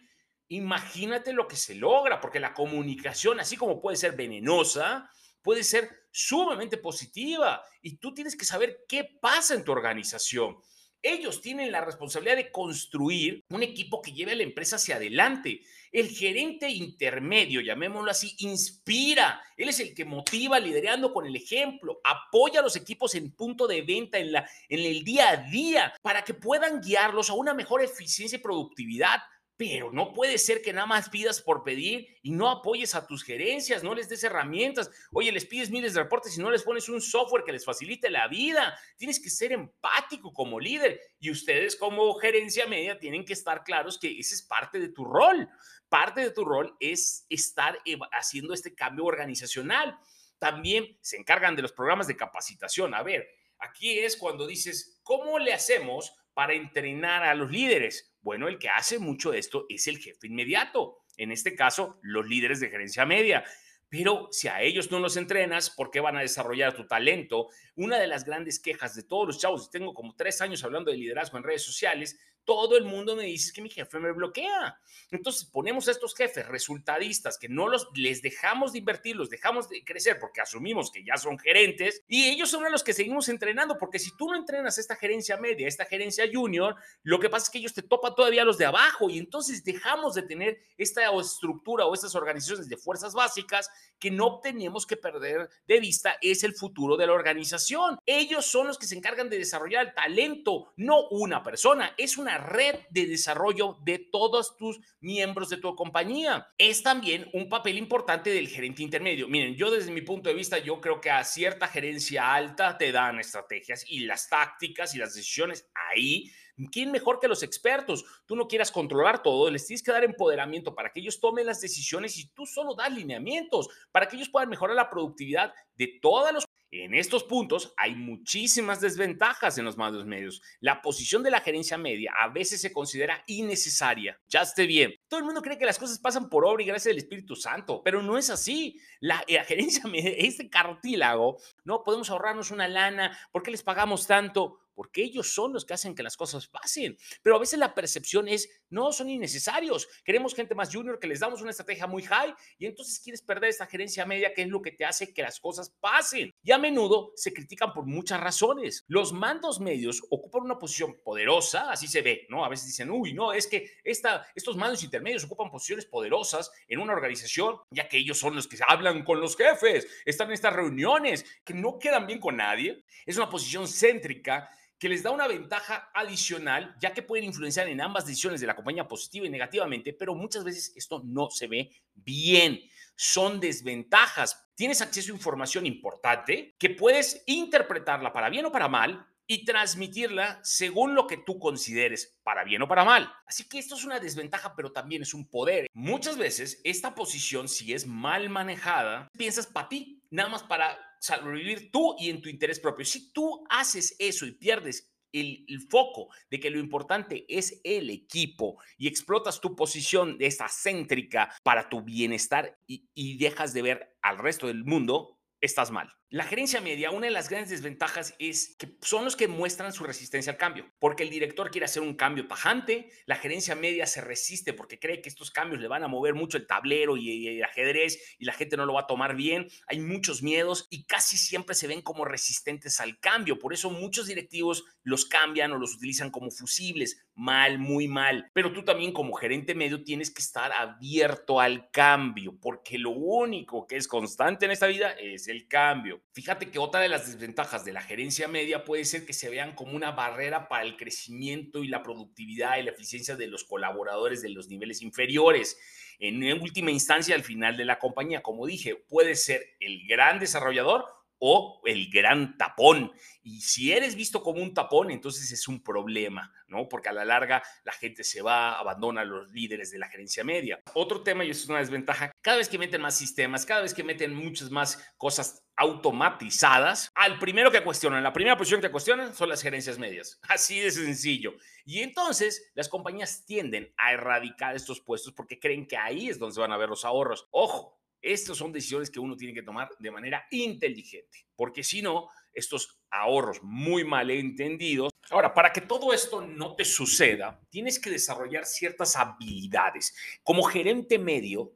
imagínate 0.51 1.31
lo 1.31 1.47
que 1.47 1.55
se 1.55 1.75
logra, 1.75 2.19
porque 2.19 2.39
la 2.39 2.53
comunicación, 2.53 3.39
así 3.39 3.55
como 3.55 3.79
puede 3.79 3.95
ser 3.95 4.17
venenosa, 4.17 5.09
puede 5.41 5.63
ser 5.63 5.89
sumamente 6.11 6.77
positiva 6.77 7.63
y 7.81 7.97
tú 7.97 8.13
tienes 8.13 8.35
que 8.35 8.43
saber 8.43 8.79
qué 8.87 9.17
pasa 9.21 9.53
en 9.53 9.63
tu 9.63 9.71
organización. 9.71 10.57
Ellos 11.01 11.41
tienen 11.41 11.71
la 11.71 11.79
responsabilidad 11.79 12.35
de 12.35 12.51
construir 12.51 13.45
un 13.49 13.63
equipo 13.63 14.01
que 14.01 14.11
lleve 14.11 14.33
a 14.33 14.35
la 14.35 14.43
empresa 14.43 14.75
hacia 14.75 14.97
adelante. 14.97 15.61
El 15.89 16.09
gerente 16.09 16.69
intermedio, 16.69 17.61
llamémoslo 17.61 18.11
así, 18.11 18.35
inspira. 18.39 19.41
Él 19.55 19.69
es 19.69 19.79
el 19.79 19.95
que 19.95 20.05
motiva 20.05 20.59
liderando 20.59 21.13
con 21.13 21.25
el 21.25 21.35
ejemplo, 21.35 22.01
apoya 22.03 22.59
a 22.59 22.63
los 22.63 22.75
equipos 22.75 23.15
en 23.15 23.31
punto 23.31 23.67
de 23.67 23.81
venta, 23.81 24.19
en, 24.19 24.33
la, 24.33 24.47
en 24.67 24.79
el 24.79 25.03
día 25.03 25.29
a 25.29 25.37
día, 25.37 25.93
para 26.01 26.23
que 26.23 26.33
puedan 26.33 26.81
guiarlos 26.81 27.29
a 27.29 27.33
una 27.35 27.53
mejor 27.53 27.81
eficiencia 27.81 28.37
y 28.37 28.41
productividad 28.41 29.21
pero 29.61 29.91
no 29.91 30.11
puede 30.11 30.39
ser 30.39 30.63
que 30.63 30.73
nada 30.73 30.87
más 30.87 31.11
pidas 31.11 31.39
por 31.39 31.63
pedir 31.63 32.17
y 32.23 32.31
no 32.31 32.49
apoyes 32.49 32.95
a 32.95 33.05
tus 33.05 33.23
gerencias, 33.23 33.83
no 33.83 33.93
les 33.93 34.09
des 34.09 34.23
herramientas. 34.23 34.89
Oye, 35.11 35.31
les 35.31 35.45
pides 35.45 35.69
miles 35.69 35.93
de 35.93 36.01
reportes 36.01 36.35
y 36.35 36.41
no 36.41 36.49
les 36.49 36.63
pones 36.63 36.89
un 36.89 36.99
software 36.99 37.43
que 37.43 37.51
les 37.51 37.63
facilite 37.63 38.09
la 38.09 38.27
vida. 38.27 38.75
Tienes 38.97 39.19
que 39.19 39.29
ser 39.29 39.51
empático 39.51 40.33
como 40.33 40.59
líder 40.59 40.99
y 41.19 41.29
ustedes 41.29 41.75
como 41.75 42.11
gerencia 42.15 42.65
media 42.65 42.97
tienen 42.97 43.23
que 43.23 43.33
estar 43.33 43.63
claros 43.63 43.99
que 43.99 44.17
ese 44.17 44.33
es 44.33 44.41
parte 44.41 44.79
de 44.79 44.89
tu 44.89 45.05
rol. 45.05 45.47
Parte 45.89 46.21
de 46.21 46.31
tu 46.31 46.43
rol 46.43 46.75
es 46.79 47.27
estar 47.29 47.77
haciendo 48.13 48.55
este 48.55 48.73
cambio 48.73 49.05
organizacional. 49.05 49.95
También 50.39 50.97
se 51.01 51.17
encargan 51.17 51.55
de 51.55 51.61
los 51.61 51.71
programas 51.71 52.07
de 52.07 52.17
capacitación. 52.17 52.95
A 52.95 53.03
ver, 53.03 53.29
aquí 53.59 53.99
es 53.99 54.17
cuando 54.17 54.47
dices, 54.47 54.99
¿cómo 55.03 55.37
le 55.37 55.53
hacemos 55.53 56.15
para 56.33 56.55
entrenar 56.55 57.21
a 57.21 57.35
los 57.35 57.51
líderes? 57.51 58.10
Bueno, 58.21 58.47
el 58.47 58.59
que 58.59 58.69
hace 58.69 58.99
mucho 58.99 59.31
de 59.31 59.39
esto 59.39 59.65
es 59.69 59.87
el 59.87 59.97
jefe 59.97 60.27
inmediato, 60.27 60.99
en 61.17 61.31
este 61.31 61.55
caso, 61.55 61.99
los 62.01 62.27
líderes 62.27 62.59
de 62.59 62.69
gerencia 62.69 63.05
media. 63.05 63.43
Pero 63.89 64.29
si 64.31 64.47
a 64.47 64.61
ellos 64.61 64.89
no 64.89 64.99
los 64.99 65.17
entrenas, 65.17 65.69
¿por 65.69 65.91
qué 65.91 65.99
van 65.99 66.15
a 66.15 66.21
desarrollar 66.21 66.73
tu 66.73 66.87
talento? 66.87 67.49
Una 67.75 67.99
de 67.99 68.07
las 68.07 68.23
grandes 68.23 68.59
quejas 68.59 68.95
de 68.95 69.03
todos 69.03 69.27
los 69.27 69.39
chavos, 69.39 69.69
tengo 69.69 69.93
como 69.93 70.15
tres 70.15 70.39
años 70.39 70.63
hablando 70.63 70.91
de 70.91 70.97
liderazgo 70.97 71.37
en 71.37 71.43
redes 71.43 71.63
sociales, 71.63 72.17
todo 72.45 72.77
el 72.77 72.85
mundo 72.85 73.15
me 73.15 73.23
dice 73.23 73.51
que 73.53 73.61
mi 73.61 73.69
jefe 73.69 73.99
me 73.99 74.11
bloquea. 74.11 74.79
Entonces 75.09 75.45
ponemos 75.45 75.87
a 75.87 75.91
estos 75.91 76.15
jefes 76.15 76.47
resultadistas 76.47 77.37
que 77.37 77.49
no 77.49 77.67
los 77.67 77.87
les 77.95 78.21
dejamos 78.21 78.73
de 78.73 78.79
invertir, 78.79 79.15
los 79.15 79.29
dejamos 79.29 79.69
de 79.69 79.83
crecer 79.83 80.19
porque 80.19 80.41
asumimos 80.41 80.91
que 80.91 81.03
ya 81.03 81.17
son 81.17 81.37
gerentes 81.37 82.03
y 82.07 82.25
ellos 82.25 82.49
son 82.49 82.69
los 82.71 82.83
que 82.83 82.93
seguimos 82.93 83.29
entrenando 83.29 83.77
porque 83.77 83.99
si 83.99 84.15
tú 84.17 84.27
no 84.27 84.35
entrenas 84.35 84.77
esta 84.77 84.95
gerencia 84.95 85.37
media, 85.37 85.67
esta 85.67 85.85
gerencia 85.85 86.25
junior, 86.31 86.75
lo 87.03 87.19
que 87.19 87.29
pasa 87.29 87.45
es 87.45 87.49
que 87.49 87.59
ellos 87.59 87.73
te 87.73 87.81
topan 87.81 88.15
todavía 88.15 88.45
los 88.45 88.57
de 88.57 88.65
abajo 88.65 89.09
y 89.09 89.17
entonces 89.17 89.63
dejamos 89.63 90.15
de 90.15 90.23
tener 90.23 90.59
esta 90.77 91.09
estructura 91.19 91.85
o 91.85 91.93
estas 91.93 92.15
organizaciones 92.15 92.69
de 92.69 92.77
fuerzas 92.77 93.13
básicas 93.13 93.69
que 93.99 94.11
no 94.11 94.39
tenemos 94.39 94.85
que 94.85 94.97
perder 94.97 95.49
de 95.67 95.79
vista 95.79 96.17
es 96.21 96.43
el 96.43 96.53
futuro 96.53 96.97
de 96.97 97.07
la 97.07 97.13
organización. 97.13 97.99
Ellos 98.05 98.45
son 98.45 98.67
los 98.67 98.77
que 98.77 98.87
se 98.87 98.95
encargan 98.95 99.29
de 99.29 99.37
desarrollar 99.37 99.87
el 99.87 99.93
talento, 99.93 100.73
no 100.77 101.07
una 101.09 101.43
persona, 101.43 101.93
es 101.97 102.17
una 102.17 102.37
red 102.41 102.75
de 102.89 103.05
desarrollo 103.05 103.77
de 103.83 103.99
todos 103.99 104.57
tus 104.57 104.79
miembros 104.99 105.49
de 105.49 105.57
tu 105.57 105.73
compañía. 105.75 106.47
Es 106.57 106.83
también 106.83 107.29
un 107.33 107.47
papel 107.47 107.77
importante 107.77 108.29
del 108.31 108.49
gerente 108.49 108.83
intermedio. 108.83 109.27
Miren, 109.27 109.55
yo 109.55 109.71
desde 109.71 109.91
mi 109.91 110.01
punto 110.01 110.29
de 110.29 110.35
vista, 110.35 110.57
yo 110.57 110.81
creo 110.81 110.99
que 110.99 111.09
a 111.09 111.23
cierta 111.23 111.67
gerencia 111.67 112.33
alta 112.33 112.77
te 112.77 112.91
dan 112.91 113.19
estrategias 113.19 113.85
y 113.87 114.01
las 114.01 114.27
tácticas 114.27 114.93
y 114.93 114.97
las 114.97 115.15
decisiones 115.15 115.69
ahí 115.73 116.31
¿Quién 116.69 116.91
mejor 116.91 117.19
que 117.19 117.27
los 117.27 117.43
expertos? 117.43 118.05
Tú 118.25 118.35
no 118.35 118.47
quieras 118.47 118.71
controlar 118.71 119.23
todo, 119.23 119.49
les 119.49 119.65
tienes 119.65 119.81
que 119.81 119.91
dar 119.91 120.03
empoderamiento 120.03 120.75
para 120.75 120.91
que 120.91 120.99
ellos 120.99 121.19
tomen 121.19 121.45
las 121.45 121.61
decisiones 121.61 122.17
y 122.17 122.27
tú 122.27 122.45
solo 122.45 122.75
das 122.75 122.91
lineamientos 122.91 123.69
para 123.91 124.07
que 124.07 124.17
ellos 124.17 124.29
puedan 124.29 124.49
mejorar 124.49 124.75
la 124.75 124.89
productividad 124.89 125.53
de 125.75 125.99
todos 126.01 126.31
los 126.33 126.45
en 126.71 126.93
estos 126.93 127.25
puntos 127.25 127.73
hay 127.75 127.95
muchísimas 127.95 128.79
desventajas 128.79 129.57
en 129.57 129.65
los 129.65 129.77
mandos 129.77 130.05
medios. 130.05 130.41
La 130.61 130.81
posición 130.81 131.21
de 131.21 131.29
la 131.29 131.41
gerencia 131.41 131.77
media 131.77 132.13
a 132.17 132.29
veces 132.29 132.61
se 132.61 132.71
considera 132.71 133.23
innecesaria. 133.27 134.19
Ya 134.29 134.41
esté 134.41 134.65
bien. 134.65 134.95
Todo 135.09 135.19
el 135.19 135.25
mundo 135.25 135.41
cree 135.41 135.57
que 135.57 135.65
las 135.65 135.77
cosas 135.77 135.99
pasan 135.99 136.29
por 136.29 136.45
obra 136.45 136.63
y 136.63 136.67
gracias 136.67 136.93
al 136.93 136.97
Espíritu 136.97 137.35
Santo, 137.35 137.81
pero 137.83 138.01
no 138.01 138.17
es 138.17 138.29
así. 138.29 138.79
La, 139.01 139.21
la 139.27 139.43
gerencia 139.43 139.83
media, 139.89 140.11
este 140.17 140.49
cartílago, 140.49 141.37
no 141.65 141.83
podemos 141.83 142.09
ahorrarnos 142.09 142.51
una 142.51 142.69
lana. 142.69 143.17
¿Por 143.31 143.43
qué 143.43 143.51
les 143.51 143.63
pagamos 143.63 144.07
tanto? 144.07 144.59
Porque 144.73 145.03
ellos 145.03 145.33
son 145.33 145.53
los 145.53 145.65
que 145.65 145.73
hacen 145.73 145.95
que 145.95 146.03
las 146.03 146.17
cosas 146.17 146.47
pasen. 146.47 146.97
Pero 147.21 147.35
a 147.35 147.39
veces 147.39 147.59
la 147.59 147.73
percepción 147.73 148.27
es, 148.27 148.49
no, 148.69 148.91
son 148.91 149.09
innecesarios. 149.09 149.87
Queremos 150.03 150.35
gente 150.35 150.55
más 150.55 150.73
junior 150.73 150.99
que 150.99 151.07
les 151.07 151.19
damos 151.19 151.41
una 151.41 151.51
estrategia 151.51 151.87
muy 151.87 152.03
high 152.03 152.33
y 152.57 152.65
entonces 152.65 152.99
quieres 152.99 153.21
perder 153.21 153.49
esta 153.49 153.67
gerencia 153.67 154.05
media 154.05 154.33
que 154.33 154.43
es 154.43 154.47
lo 154.47 154.61
que 154.61 154.71
te 154.71 154.85
hace 154.85 155.13
que 155.13 155.21
las 155.21 155.39
cosas 155.39 155.69
pasen. 155.79 156.31
Y 156.43 156.51
a 156.51 156.57
menudo 156.57 157.13
se 157.15 157.33
critican 157.33 157.73
por 157.73 157.85
muchas 157.85 158.19
razones. 158.19 158.83
Los 158.87 159.13
mandos 159.13 159.59
medios 159.59 160.01
ocupan 160.09 160.43
una 160.43 160.59
posición 160.59 160.97
poderosa, 161.03 161.71
así 161.71 161.87
se 161.87 162.01
ve, 162.01 162.25
¿no? 162.29 162.45
A 162.45 162.49
veces 162.49 162.67
dicen, 162.67 162.89
uy, 162.89 163.13
no, 163.13 163.33
es 163.33 163.47
que 163.47 163.71
esta, 163.83 164.25
estos 164.35 164.57
mandos 164.57 164.83
intermedios 164.83 165.23
ocupan 165.23 165.49
posiciones 165.49 165.85
poderosas 165.85 166.51
en 166.67 166.79
una 166.79 166.93
organización, 166.93 167.57
ya 167.71 167.87
que 167.87 167.97
ellos 167.97 168.17
son 168.17 168.35
los 168.35 168.47
que 168.47 168.57
hablan 168.67 169.03
con 169.03 169.19
los 169.19 169.35
jefes, 169.35 169.87
están 170.05 170.27
en 170.27 170.33
estas 170.33 170.53
reuniones 170.53 171.25
que 171.43 171.53
no 171.53 171.79
quedan 171.79 172.07
bien 172.07 172.19
con 172.19 172.37
nadie. 172.37 172.83
Es 173.05 173.17
una 173.17 173.29
posición 173.29 173.67
céntrica 173.67 174.49
que 174.81 174.89
les 174.89 175.03
da 175.03 175.11
una 175.11 175.27
ventaja 175.27 175.91
adicional, 175.93 176.75
ya 176.81 176.91
que 176.91 177.03
pueden 177.03 177.25
influenciar 177.25 177.67
en 177.67 177.81
ambas 177.81 178.07
decisiones 178.07 178.41
de 178.41 178.47
la 178.47 178.55
compañía 178.55 178.87
positiva 178.87 179.27
y 179.27 179.29
negativamente, 179.29 179.93
pero 179.93 180.15
muchas 180.15 180.43
veces 180.43 180.73
esto 180.75 181.03
no 181.05 181.29
se 181.29 181.45
ve 181.45 181.69
bien. 181.93 182.59
Son 182.95 183.39
desventajas. 183.39 184.49
Tienes 184.55 184.81
acceso 184.81 185.11
a 185.11 185.15
información 185.15 185.67
importante 185.67 186.55
que 186.57 186.71
puedes 186.71 187.21
interpretarla 187.27 188.11
para 188.11 188.31
bien 188.31 188.45
o 188.45 188.51
para 188.51 188.67
mal 188.67 189.05
y 189.27 189.45
transmitirla 189.45 190.39
según 190.41 190.95
lo 190.95 191.05
que 191.05 191.17
tú 191.17 191.37
consideres 191.37 192.19
para 192.23 192.43
bien 192.43 192.63
o 192.63 192.67
para 192.67 192.83
mal. 192.83 193.13
Así 193.27 193.47
que 193.47 193.59
esto 193.59 193.75
es 193.75 193.85
una 193.85 193.99
desventaja, 193.99 194.55
pero 194.55 194.71
también 194.71 195.03
es 195.03 195.13
un 195.13 195.29
poder. 195.29 195.67
Muchas 195.73 196.17
veces 196.17 196.59
esta 196.63 196.95
posición, 196.95 197.47
si 197.47 197.71
es 197.71 197.85
mal 197.85 198.29
manejada, 198.29 199.09
piensas 199.15 199.45
para 199.45 199.69
ti, 199.69 200.01
nada 200.09 200.29
más 200.29 200.41
para 200.41 200.75
sobrevivir 201.01 201.71
tú 201.71 201.95
y 201.97 202.09
en 202.09 202.21
tu 202.21 202.29
interés 202.29 202.59
propio. 202.59 202.85
Si 202.85 203.11
tú 203.11 203.43
haces 203.49 203.95
eso 203.99 204.25
y 204.25 204.31
pierdes 204.31 204.91
el, 205.11 205.45
foco 205.69 206.09
de 206.29 206.39
que 206.39 206.49
lo 206.49 206.59
importante 206.59 207.25
es 207.27 207.59
el 207.63 207.89
equipo 207.89 208.61
y 208.77 208.87
explotas 208.87 209.41
tu 209.41 209.55
posición 209.55 210.17
de 210.17 210.27
esta 210.27 210.47
céntrica 210.47 211.33
para 211.43 211.69
tu 211.69 211.81
bienestar 211.81 212.57
y, 212.67 212.89
y 212.93 213.17
dejas 213.17 213.53
de 213.53 213.61
ver 213.61 213.97
al 214.01 214.19
resto 214.19 214.47
del 214.47 214.63
mundo, 214.63 215.17
estás 215.41 215.71
mal. 215.71 215.91
La 216.13 216.25
gerencia 216.25 216.59
media, 216.59 216.91
una 216.91 217.05
de 217.05 217.13
las 217.13 217.29
grandes 217.29 217.51
desventajas 217.51 218.15
es 218.19 218.57
que 218.59 218.75
son 218.81 219.05
los 219.05 219.15
que 219.15 219.29
muestran 219.29 219.71
su 219.71 219.85
resistencia 219.85 220.33
al 220.33 220.37
cambio, 220.37 220.69
porque 220.77 221.03
el 221.03 221.09
director 221.09 221.49
quiere 221.51 221.63
hacer 221.63 221.81
un 221.81 221.93
cambio 221.93 222.27
tajante, 222.27 222.89
la 223.05 223.15
gerencia 223.15 223.55
media 223.55 223.85
se 223.85 224.01
resiste 224.01 224.51
porque 224.51 224.77
cree 224.77 225.01
que 225.01 225.07
estos 225.07 225.31
cambios 225.31 225.61
le 225.61 225.69
van 225.69 225.85
a 225.85 225.87
mover 225.87 226.13
mucho 226.13 226.35
el 226.35 226.47
tablero 226.47 226.97
y 226.97 227.29
el 227.29 227.41
ajedrez 227.45 228.17
y 228.19 228.25
la 228.25 228.33
gente 228.33 228.57
no 228.57 228.65
lo 228.65 228.73
va 228.73 228.81
a 228.81 228.87
tomar 228.87 229.15
bien, 229.15 229.47
hay 229.67 229.79
muchos 229.79 230.21
miedos 230.21 230.67
y 230.69 230.83
casi 230.83 231.15
siempre 231.15 231.55
se 231.55 231.67
ven 231.67 231.81
como 231.81 232.03
resistentes 232.03 232.81
al 232.81 232.99
cambio, 232.99 233.39
por 233.39 233.53
eso 233.53 233.69
muchos 233.69 234.07
directivos 234.07 234.65
los 234.83 235.05
cambian 235.05 235.53
o 235.53 235.57
los 235.57 235.75
utilizan 235.75 236.11
como 236.11 236.29
fusibles, 236.29 237.05
mal, 237.21 237.59
muy 237.59 237.87
mal, 237.87 238.29
pero 238.33 238.51
tú 238.51 238.63
también 238.63 238.91
como 238.91 239.13
gerente 239.13 239.53
medio 239.53 239.83
tienes 239.83 240.09
que 240.09 240.23
estar 240.23 240.51
abierto 240.51 241.39
al 241.39 241.69
cambio, 241.69 242.35
porque 242.41 242.79
lo 242.79 242.89
único 242.89 243.67
que 243.67 243.75
es 243.75 243.87
constante 243.87 244.45
en 244.45 244.51
esta 244.51 244.65
vida 244.65 244.91
es 244.93 245.27
el 245.27 245.47
cambio. 245.47 246.01
Fíjate 246.13 246.49
que 246.49 246.57
otra 246.57 246.81
de 246.81 246.89
las 246.89 247.05
desventajas 247.05 247.63
de 247.63 247.73
la 247.73 247.81
gerencia 247.81 248.27
media 248.27 248.63
puede 248.63 248.85
ser 248.85 249.05
que 249.05 249.13
se 249.13 249.29
vean 249.29 249.53
como 249.53 249.75
una 249.75 249.91
barrera 249.91 250.47
para 250.47 250.63
el 250.63 250.77
crecimiento 250.77 251.63
y 251.63 251.67
la 251.67 251.83
productividad 251.83 252.57
y 252.57 252.63
la 252.63 252.71
eficiencia 252.71 253.15
de 253.15 253.27
los 253.27 253.43
colaboradores 253.43 254.23
de 254.23 254.29
los 254.29 254.47
niveles 254.47 254.81
inferiores. 254.81 255.59
En 255.99 256.23
última 256.41 256.71
instancia, 256.71 257.13
al 257.13 257.23
final 257.23 257.55
de 257.55 257.65
la 257.65 257.77
compañía, 257.77 258.23
como 258.23 258.47
dije, 258.47 258.75
puede 258.75 259.13
ser 259.13 259.45
el 259.59 259.85
gran 259.87 260.19
desarrollador 260.19 260.85
o 261.21 261.61
el 261.65 261.89
gran 261.89 262.35
tapón. 262.37 262.91
Y 263.23 263.41
si 263.41 263.71
eres 263.71 263.95
visto 263.95 264.23
como 264.23 264.41
un 264.41 264.55
tapón, 264.55 264.89
entonces 264.89 265.31
es 265.31 265.47
un 265.47 265.63
problema, 265.63 266.33
¿no? 266.47 266.67
Porque 266.67 266.89
a 266.89 266.93
la 266.93 267.05
larga 267.05 267.43
la 267.63 267.71
gente 267.71 268.03
se 268.03 268.23
va, 268.23 268.57
abandona 268.57 269.01
a 269.01 269.05
los 269.05 269.31
líderes 269.31 269.69
de 269.69 269.77
la 269.77 269.87
gerencia 269.87 270.23
media. 270.23 270.59
Otro 270.73 271.03
tema, 271.03 271.23
y 271.23 271.29
eso 271.29 271.43
es 271.43 271.49
una 271.49 271.59
desventaja, 271.59 272.11
cada 272.21 272.37
vez 272.37 272.49
que 272.49 272.57
meten 272.57 272.81
más 272.81 272.97
sistemas, 272.97 273.45
cada 273.45 273.61
vez 273.61 273.75
que 273.75 273.83
meten 273.83 274.15
muchas 274.15 274.49
más 274.49 274.83
cosas 274.97 275.43
automatizadas, 275.55 276.91
al 276.95 277.19
primero 277.19 277.51
que 277.51 277.63
cuestionan, 277.63 278.01
la 278.01 278.13
primera 278.13 278.35
posición 278.35 278.61
que 278.61 278.71
cuestionan 278.71 279.13
son 279.13 279.29
las 279.29 279.43
gerencias 279.43 279.77
medias. 279.77 280.19
Así 280.23 280.59
de 280.59 280.71
sencillo. 280.71 281.35
Y 281.65 281.81
entonces 281.81 282.51
las 282.55 282.67
compañías 282.67 283.25
tienden 283.25 283.71
a 283.77 283.93
erradicar 283.93 284.55
estos 284.55 284.81
puestos 284.81 285.13
porque 285.13 285.39
creen 285.39 285.67
que 285.67 285.77
ahí 285.77 286.09
es 286.09 286.17
donde 286.17 286.41
van 286.41 286.51
a 286.51 286.57
ver 286.57 286.69
los 286.69 286.83
ahorros. 286.83 287.27
Ojo, 287.29 287.80
estas 288.01 288.37
son 288.37 288.51
decisiones 288.51 288.89
que 288.89 288.99
uno 288.99 289.15
tiene 289.15 289.33
que 289.33 289.43
tomar 289.43 289.69
de 289.77 289.91
manera 289.91 290.25
inteligente, 290.31 291.25
porque 291.35 291.63
si 291.63 291.81
no, 291.81 292.09
estos 292.33 292.79
ahorros 292.89 293.41
muy 293.43 293.83
mal 293.83 294.09
entendidos. 294.09 294.91
Ahora, 295.09 295.33
para 295.33 295.51
que 295.51 295.61
todo 295.61 295.93
esto 295.93 296.21
no 296.21 296.55
te 296.55 296.65
suceda, 296.65 297.39
tienes 297.49 297.79
que 297.79 297.89
desarrollar 297.89 298.45
ciertas 298.45 298.95
habilidades. 298.95 299.95
Como 300.23 300.43
gerente 300.43 300.97
medio, 300.97 301.53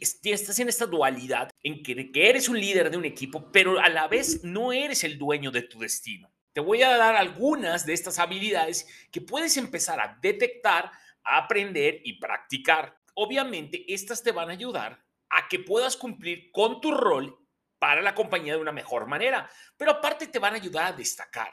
estás 0.00 0.58
en 0.58 0.68
esta 0.68 0.86
dualidad 0.86 1.50
en 1.62 1.82
que, 1.82 2.10
eres 2.14 2.48
un 2.48 2.58
líder 2.58 2.90
de 2.90 2.96
un 2.96 3.04
equipo, 3.04 3.50
pero 3.52 3.78
a 3.78 3.88
la 3.88 4.08
vez 4.08 4.42
no 4.44 4.72
eres 4.72 5.04
el 5.04 5.18
dueño 5.18 5.50
de 5.50 5.62
tu 5.62 5.78
destino. 5.78 6.32
Te 6.52 6.60
voy 6.60 6.82
a 6.82 6.96
dar 6.96 7.16
algunas 7.16 7.84
de 7.84 7.92
estas 7.92 8.18
habilidades 8.18 8.88
que 9.12 9.20
puedes 9.20 9.56
empezar 9.56 10.00
a 10.00 10.18
detectar, 10.22 10.90
a 11.22 11.38
aprender 11.38 12.00
y 12.02 12.18
practicar. 12.18 12.98
Obviamente, 13.14 13.84
estas 13.92 14.22
te 14.22 14.32
van 14.32 14.48
a 14.48 14.54
ayudar 14.54 15.05
a 15.30 15.48
que 15.48 15.58
puedas 15.58 15.96
cumplir 15.96 16.50
con 16.52 16.80
tu 16.80 16.90
rol 16.90 17.38
para 17.78 18.02
la 18.02 18.14
compañía 18.14 18.54
de 18.54 18.60
una 18.60 18.72
mejor 18.72 19.06
manera, 19.06 19.50
pero 19.76 19.92
aparte 19.92 20.26
te 20.26 20.38
van 20.38 20.54
a 20.54 20.56
ayudar 20.56 20.86
a 20.86 20.96
destacar. 20.96 21.50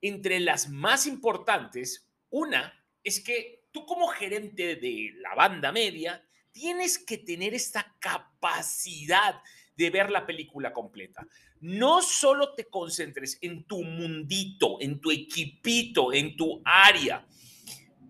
Entre 0.00 0.40
las 0.40 0.68
más 0.68 1.06
importantes, 1.06 2.10
una 2.30 2.72
es 3.02 3.22
que 3.22 3.64
tú 3.70 3.84
como 3.86 4.08
gerente 4.08 4.76
de 4.76 5.12
la 5.16 5.34
banda 5.34 5.72
media 5.72 6.24
tienes 6.52 6.98
que 6.98 7.18
tener 7.18 7.54
esta 7.54 7.96
capacidad 8.00 9.40
de 9.76 9.90
ver 9.90 10.10
la 10.10 10.26
película 10.26 10.72
completa. 10.72 11.26
No 11.60 12.02
solo 12.02 12.54
te 12.54 12.66
concentres 12.66 13.38
en 13.40 13.64
tu 13.64 13.82
mundito, 13.82 14.78
en 14.80 15.00
tu 15.00 15.10
equipito, 15.10 16.12
en 16.12 16.36
tu 16.36 16.60
área. 16.64 17.26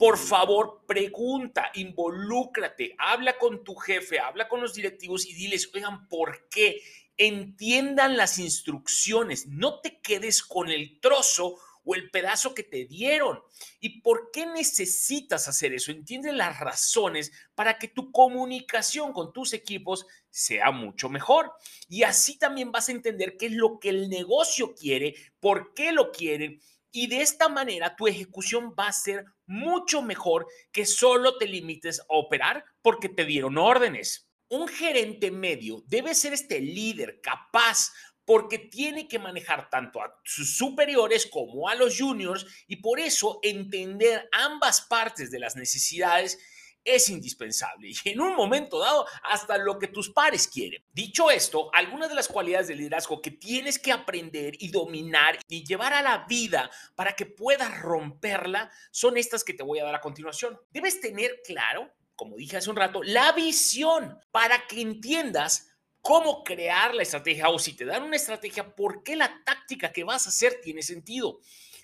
Por 0.00 0.16
favor, 0.16 0.86
pregunta, 0.86 1.70
involúcrate, 1.74 2.96
habla 2.96 3.36
con 3.36 3.62
tu 3.62 3.74
jefe, 3.74 4.18
habla 4.18 4.48
con 4.48 4.62
los 4.62 4.72
directivos 4.72 5.26
y 5.26 5.34
diles, 5.34 5.70
oigan, 5.74 6.08
¿por 6.08 6.48
qué? 6.48 6.80
Entiendan 7.18 8.16
las 8.16 8.38
instrucciones, 8.38 9.46
no 9.48 9.82
te 9.82 10.00
quedes 10.00 10.42
con 10.42 10.70
el 10.70 11.00
trozo 11.00 11.56
o 11.84 11.94
el 11.94 12.10
pedazo 12.10 12.54
que 12.54 12.62
te 12.62 12.86
dieron. 12.86 13.40
¿Y 13.78 14.00
por 14.00 14.30
qué 14.32 14.46
necesitas 14.46 15.48
hacer 15.48 15.74
eso? 15.74 15.92
Entiende 15.92 16.32
las 16.32 16.58
razones 16.58 17.30
para 17.54 17.78
que 17.78 17.88
tu 17.88 18.10
comunicación 18.10 19.12
con 19.12 19.34
tus 19.34 19.52
equipos 19.52 20.06
sea 20.30 20.70
mucho 20.70 21.10
mejor. 21.10 21.52
Y 21.90 22.04
así 22.04 22.38
también 22.38 22.72
vas 22.72 22.88
a 22.88 22.92
entender 22.92 23.36
qué 23.36 23.48
es 23.48 23.52
lo 23.52 23.78
que 23.78 23.90
el 23.90 24.08
negocio 24.08 24.74
quiere, 24.74 25.14
por 25.40 25.74
qué 25.74 25.92
lo 25.92 26.10
quieren. 26.10 26.58
Y 26.90 27.06
de 27.06 27.20
esta 27.20 27.50
manera 27.50 27.94
tu 27.94 28.08
ejecución 28.08 28.74
va 28.76 28.88
a 28.88 28.92
ser 28.92 29.26
mucho 29.50 30.00
mejor 30.00 30.46
que 30.70 30.86
solo 30.86 31.36
te 31.36 31.46
limites 31.46 32.00
a 32.00 32.04
operar 32.08 32.64
porque 32.82 33.08
te 33.08 33.24
dieron 33.24 33.58
órdenes. 33.58 34.30
Un 34.48 34.68
gerente 34.68 35.30
medio 35.32 35.82
debe 35.86 36.14
ser 36.14 36.32
este 36.32 36.60
líder 36.60 37.20
capaz 37.20 37.92
porque 38.24 38.58
tiene 38.58 39.08
que 39.08 39.18
manejar 39.18 39.68
tanto 39.68 40.00
a 40.00 40.14
sus 40.24 40.56
superiores 40.56 41.26
como 41.26 41.68
a 41.68 41.74
los 41.74 41.98
juniors 41.98 42.46
y 42.68 42.76
por 42.76 43.00
eso 43.00 43.40
entender 43.42 44.28
ambas 44.30 44.82
partes 44.82 45.32
de 45.32 45.40
las 45.40 45.56
necesidades 45.56 46.38
es 46.84 47.08
indispensable 47.08 47.90
y 48.04 48.08
en 48.08 48.20
un 48.20 48.34
momento 48.34 48.78
dado 48.78 49.06
hasta 49.22 49.58
lo 49.58 49.78
que 49.78 49.88
tus 49.88 50.10
pares 50.10 50.48
quieren. 50.48 50.82
Dicho 50.92 51.30
esto, 51.30 51.70
algunas 51.72 52.08
de 52.08 52.14
las 52.14 52.28
cualidades 52.28 52.68
de 52.68 52.76
liderazgo 52.76 53.20
que 53.20 53.30
tienes 53.30 53.78
que 53.78 53.92
aprender 53.92 54.54
y 54.58 54.70
dominar 54.70 55.38
y 55.48 55.64
llevar 55.64 55.92
a 55.92 56.02
la 56.02 56.26
vida 56.28 56.70
para 56.94 57.14
que 57.14 57.26
puedas 57.26 57.80
romperla 57.80 58.70
son 58.90 59.16
estas 59.16 59.44
que 59.44 59.54
te 59.54 59.62
voy 59.62 59.78
a 59.78 59.84
dar 59.84 59.94
a 59.94 60.00
continuación. 60.00 60.58
Debes 60.70 61.00
tener 61.00 61.40
claro, 61.44 61.90
como 62.16 62.36
dije 62.36 62.56
hace 62.56 62.70
un 62.70 62.76
rato, 62.76 63.02
la 63.02 63.32
visión 63.32 64.18
para 64.30 64.66
que 64.66 64.80
entiendas 64.80 65.70
cómo 66.00 66.44
crear 66.44 66.94
la 66.94 67.02
estrategia 67.02 67.48
o 67.50 67.58
si 67.58 67.74
te 67.74 67.84
dan 67.84 68.02
una 68.02 68.16
estrategia, 68.16 68.74
por 68.74 69.02
qué 69.02 69.16
la 69.16 69.42
táctica 69.44 69.92
que 69.92 70.04
vas 70.04 70.26
a 70.26 70.30
hacer 70.30 70.60
tiene 70.62 70.82
sentido. 70.82 71.40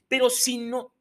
Pero 0.09 0.31
si 0.31 0.59
no, 0.59 0.95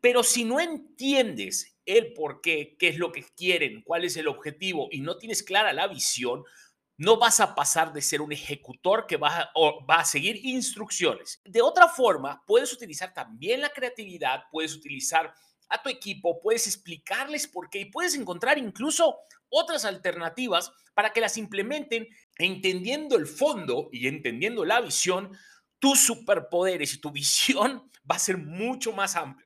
pero 0.00 0.22
si 0.22 0.44
no 0.44 0.60
entiendes 0.60 1.75
el 1.86 2.12
por 2.12 2.40
qué, 2.40 2.76
qué 2.78 2.88
es 2.88 2.98
lo 2.98 3.12
que 3.12 3.24
quieren, 3.36 3.82
cuál 3.82 4.04
es 4.04 4.16
el 4.16 4.28
objetivo 4.28 4.88
y 4.90 5.00
no 5.00 5.16
tienes 5.16 5.42
clara 5.42 5.72
la 5.72 5.86
visión, 5.86 6.44
no 6.98 7.18
vas 7.18 7.40
a 7.40 7.54
pasar 7.54 7.92
de 7.92 8.00
ser 8.00 8.22
un 8.22 8.32
ejecutor 8.32 9.06
que 9.06 9.16
va 9.16 9.50
a, 9.88 10.04
seguir 10.04 10.36
instrucciones. 10.44 11.40
De 11.44 11.60
otra 11.60 11.88
forma, 11.88 12.42
puedes 12.46 12.72
utilizar 12.72 13.12
también 13.12 13.60
la 13.60 13.70
creatividad, 13.70 14.44
puedes 14.50 14.74
utilizar 14.74 15.32
a 15.68 15.82
tu 15.82 15.90
equipo, 15.90 16.40
puedes 16.40 16.66
explicarles 16.66 17.46
por 17.46 17.68
qué 17.68 17.80
y 17.80 17.90
puedes 17.90 18.14
encontrar 18.14 18.56
incluso 18.56 19.18
otras 19.48 19.84
alternativas 19.84 20.72
para 20.94 21.12
que 21.12 21.20
las 21.20 21.36
implementen 21.36 22.08
entendiendo 22.38 23.16
el 23.16 23.26
fondo 23.26 23.88
y 23.92 24.06
entendiendo 24.06 24.64
la 24.64 24.80
visión, 24.80 25.36
tus 25.78 26.00
superpoderes 26.00 26.94
y 26.94 27.00
tu 27.00 27.10
visión 27.12 27.90
va 28.10 28.16
a 28.16 28.20
ser 28.20 28.38
mucho 28.38 28.92
más 28.92 29.16
amplia. 29.16 29.45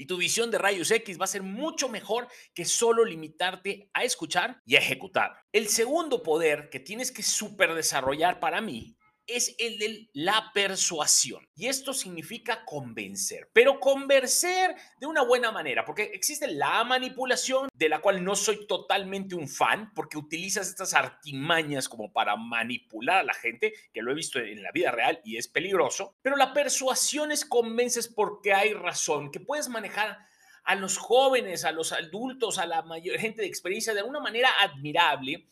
Y 0.00 0.06
tu 0.06 0.16
visión 0.16 0.50
de 0.50 0.56
rayos 0.56 0.90
X 0.90 1.20
va 1.20 1.24
a 1.24 1.28
ser 1.28 1.42
mucho 1.42 1.90
mejor 1.90 2.26
que 2.54 2.64
solo 2.64 3.04
limitarte 3.04 3.90
a 3.92 4.02
escuchar 4.02 4.58
y 4.64 4.76
a 4.76 4.78
ejecutar. 4.78 5.36
El 5.52 5.68
segundo 5.68 6.22
poder 6.22 6.70
que 6.70 6.80
tienes 6.80 7.12
que 7.12 7.22
super 7.22 7.74
desarrollar 7.74 8.40
para 8.40 8.62
mí 8.62 8.96
es 9.26 9.54
el 9.58 9.78
de 9.78 10.08
la 10.12 10.50
persuasión. 10.52 11.46
Y 11.54 11.66
esto 11.66 11.92
significa 11.92 12.64
convencer, 12.64 13.50
pero 13.52 13.80
convencer 13.80 14.74
de 14.98 15.06
una 15.06 15.22
buena 15.22 15.52
manera, 15.52 15.84
porque 15.84 16.10
existe 16.14 16.48
la 16.48 16.84
manipulación, 16.84 17.68
de 17.72 17.88
la 17.88 18.00
cual 18.00 18.24
no 18.24 18.34
soy 18.34 18.66
totalmente 18.66 19.34
un 19.34 19.48
fan, 19.48 19.92
porque 19.94 20.18
utilizas 20.18 20.68
estas 20.68 20.94
artimañas 20.94 21.88
como 21.88 22.12
para 22.12 22.36
manipular 22.36 23.18
a 23.18 23.24
la 23.24 23.34
gente, 23.34 23.72
que 23.92 24.02
lo 24.02 24.12
he 24.12 24.14
visto 24.14 24.38
en 24.38 24.62
la 24.62 24.72
vida 24.72 24.90
real 24.90 25.20
y 25.24 25.36
es 25.36 25.48
peligroso, 25.48 26.16
pero 26.22 26.36
la 26.36 26.52
persuasión 26.52 27.32
es 27.32 27.44
convences 27.44 28.08
porque 28.08 28.52
hay 28.52 28.72
razón, 28.74 29.30
que 29.30 29.40
puedes 29.40 29.68
manejar 29.68 30.18
a 30.64 30.74
los 30.74 30.98
jóvenes, 30.98 31.64
a 31.64 31.72
los 31.72 31.92
adultos, 31.92 32.58
a 32.58 32.66
la 32.66 32.82
mayor 32.82 33.18
gente 33.18 33.42
de 33.42 33.48
experiencia 33.48 33.94
de 33.94 34.02
una 34.02 34.20
manera 34.20 34.50
admirable 34.60 35.46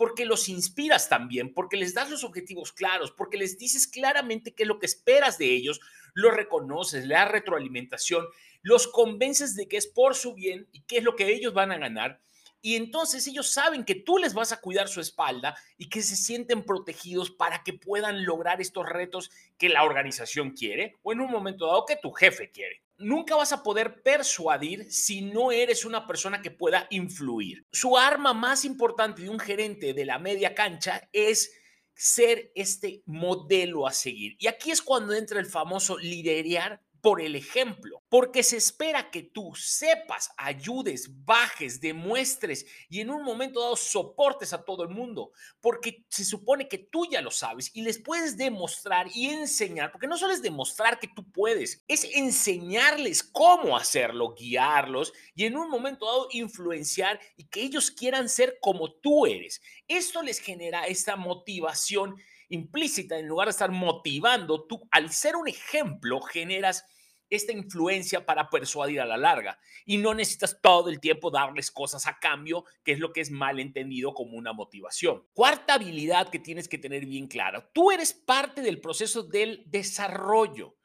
porque 0.00 0.24
los 0.24 0.48
inspiras 0.48 1.10
también, 1.10 1.52
porque 1.52 1.76
les 1.76 1.92
das 1.92 2.08
los 2.08 2.24
objetivos 2.24 2.72
claros, 2.72 3.10
porque 3.10 3.36
les 3.36 3.58
dices 3.58 3.86
claramente 3.86 4.54
qué 4.54 4.62
es 4.62 4.66
lo 4.66 4.78
que 4.78 4.86
esperas 4.86 5.36
de 5.36 5.54
ellos, 5.54 5.78
los 6.14 6.32
reconoces, 6.32 7.04
le 7.04 7.12
das 7.12 7.30
retroalimentación, 7.30 8.24
los 8.62 8.88
convences 8.88 9.56
de 9.56 9.68
que 9.68 9.76
es 9.76 9.86
por 9.86 10.14
su 10.14 10.32
bien 10.32 10.66
y 10.72 10.80
qué 10.84 10.96
es 10.96 11.04
lo 11.04 11.16
que 11.16 11.30
ellos 11.30 11.52
van 11.52 11.70
a 11.70 11.76
ganar. 11.76 12.18
Y 12.62 12.76
entonces 12.76 13.26
ellos 13.26 13.50
saben 13.52 13.84
que 13.84 13.94
tú 13.94 14.16
les 14.16 14.32
vas 14.32 14.52
a 14.52 14.62
cuidar 14.62 14.88
su 14.88 15.02
espalda 15.02 15.54
y 15.76 15.90
que 15.90 16.00
se 16.00 16.16
sienten 16.16 16.64
protegidos 16.64 17.30
para 17.30 17.62
que 17.62 17.74
puedan 17.74 18.24
lograr 18.24 18.62
estos 18.62 18.88
retos 18.88 19.30
que 19.58 19.68
la 19.68 19.84
organización 19.84 20.52
quiere 20.52 20.96
o 21.02 21.12
en 21.12 21.20
un 21.20 21.30
momento 21.30 21.66
dado 21.66 21.84
que 21.84 21.96
tu 21.96 22.10
jefe 22.10 22.50
quiere 22.50 22.80
nunca 23.00 23.34
vas 23.34 23.52
a 23.52 23.62
poder 23.62 24.02
persuadir 24.02 24.90
si 24.92 25.22
no 25.22 25.50
eres 25.50 25.84
una 25.84 26.06
persona 26.06 26.42
que 26.42 26.50
pueda 26.50 26.86
influir. 26.90 27.66
Su 27.72 27.96
arma 27.96 28.34
más 28.34 28.64
importante 28.64 29.22
de 29.22 29.30
un 29.30 29.40
gerente 29.40 29.94
de 29.94 30.04
la 30.04 30.18
media 30.18 30.54
cancha 30.54 31.08
es 31.12 31.52
ser 31.94 32.52
este 32.54 33.02
modelo 33.06 33.86
a 33.86 33.92
seguir. 33.92 34.36
Y 34.38 34.46
aquí 34.46 34.70
es 34.70 34.80
cuando 34.80 35.12
entra 35.12 35.40
el 35.40 35.46
famoso 35.46 35.98
liderear 35.98 36.82
por 37.00 37.20
el 37.20 37.36
ejemplo, 37.36 38.02
porque 38.08 38.42
se 38.42 38.56
espera 38.56 39.10
que 39.10 39.22
tú 39.22 39.52
sepas, 39.54 40.30
ayudes, 40.36 41.08
bajes, 41.24 41.80
demuestres 41.80 42.66
y 42.88 43.00
en 43.00 43.10
un 43.10 43.22
momento 43.22 43.60
dado 43.60 43.76
soportes 43.76 44.52
a 44.52 44.64
todo 44.64 44.82
el 44.82 44.90
mundo, 44.90 45.32
porque 45.60 46.04
se 46.08 46.24
supone 46.24 46.68
que 46.68 46.78
tú 46.78 47.06
ya 47.10 47.22
lo 47.22 47.30
sabes 47.30 47.70
y 47.74 47.82
les 47.82 47.98
puedes 47.98 48.36
demostrar 48.36 49.06
y 49.14 49.30
enseñar, 49.30 49.92
porque 49.92 50.06
no 50.06 50.16
solo 50.16 50.32
es 50.32 50.42
demostrar 50.42 50.98
que 50.98 51.08
tú 51.08 51.30
puedes, 51.30 51.82
es 51.88 52.04
enseñarles 52.04 53.22
cómo 53.22 53.76
hacerlo, 53.76 54.34
guiarlos 54.34 55.12
y 55.34 55.44
en 55.44 55.56
un 55.56 55.70
momento 55.70 56.06
dado 56.06 56.28
influenciar 56.32 57.20
y 57.36 57.44
que 57.44 57.62
ellos 57.62 57.90
quieran 57.90 58.28
ser 58.28 58.58
como 58.60 58.92
tú 58.92 59.26
eres. 59.26 59.62
Esto 59.88 60.22
les 60.22 60.38
genera 60.38 60.86
esta 60.86 61.16
motivación 61.16 62.16
implícita, 62.50 63.18
en 63.18 63.26
lugar 63.26 63.46
de 63.46 63.52
estar 63.52 63.70
motivando, 63.70 64.66
tú 64.66 64.86
al 64.90 65.10
ser 65.10 65.36
un 65.36 65.48
ejemplo 65.48 66.20
generas 66.20 66.84
esta 67.30 67.52
influencia 67.52 68.26
para 68.26 68.50
persuadir 68.50 69.00
a 69.00 69.06
la 69.06 69.16
larga 69.16 69.58
y 69.86 69.98
no 69.98 70.12
necesitas 70.14 70.60
todo 70.60 70.90
el 70.90 71.00
tiempo 71.00 71.30
darles 71.30 71.70
cosas 71.70 72.06
a 72.06 72.18
cambio, 72.18 72.64
que 72.84 72.92
es 72.92 72.98
lo 72.98 73.12
que 73.12 73.20
es 73.20 73.30
mal 73.30 73.60
entendido 73.60 74.12
como 74.12 74.36
una 74.36 74.52
motivación. 74.52 75.24
Cuarta 75.32 75.74
habilidad 75.74 76.28
que 76.28 76.40
tienes 76.40 76.68
que 76.68 76.78
tener 76.78 77.06
bien 77.06 77.28
clara, 77.28 77.70
tú 77.72 77.92
eres 77.92 78.12
parte 78.12 78.62
del 78.62 78.80
proceso 78.80 79.22
del 79.22 79.62
desarrollo 79.66 80.76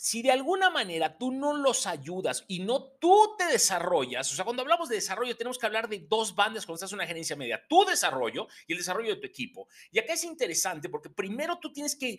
si 0.00 0.22
de 0.22 0.30
alguna 0.30 0.70
manera 0.70 1.18
tú 1.18 1.30
no 1.30 1.52
los 1.52 1.86
ayudas 1.86 2.46
y 2.48 2.60
no 2.60 2.84
tú 2.84 3.34
te 3.36 3.44
desarrollas, 3.44 4.32
o 4.32 4.34
sea, 4.34 4.46
cuando 4.46 4.62
hablamos 4.62 4.88
de 4.88 4.94
desarrollo 4.94 5.36
tenemos 5.36 5.58
que 5.58 5.66
hablar 5.66 5.90
de 5.90 5.98
dos 6.08 6.34
bandas 6.34 6.64
cuando 6.64 6.76
estás 6.76 6.92
en 6.92 7.00
una 7.00 7.06
gerencia 7.06 7.36
media, 7.36 7.62
tu 7.68 7.84
desarrollo 7.84 8.48
y 8.66 8.72
el 8.72 8.78
desarrollo 8.78 9.14
de 9.14 9.20
tu 9.20 9.26
equipo. 9.26 9.68
Y 9.92 9.98
acá 9.98 10.14
es 10.14 10.24
interesante 10.24 10.88
porque 10.88 11.10
primero 11.10 11.58
tú 11.58 11.70
tienes 11.70 11.94
que 11.94 12.16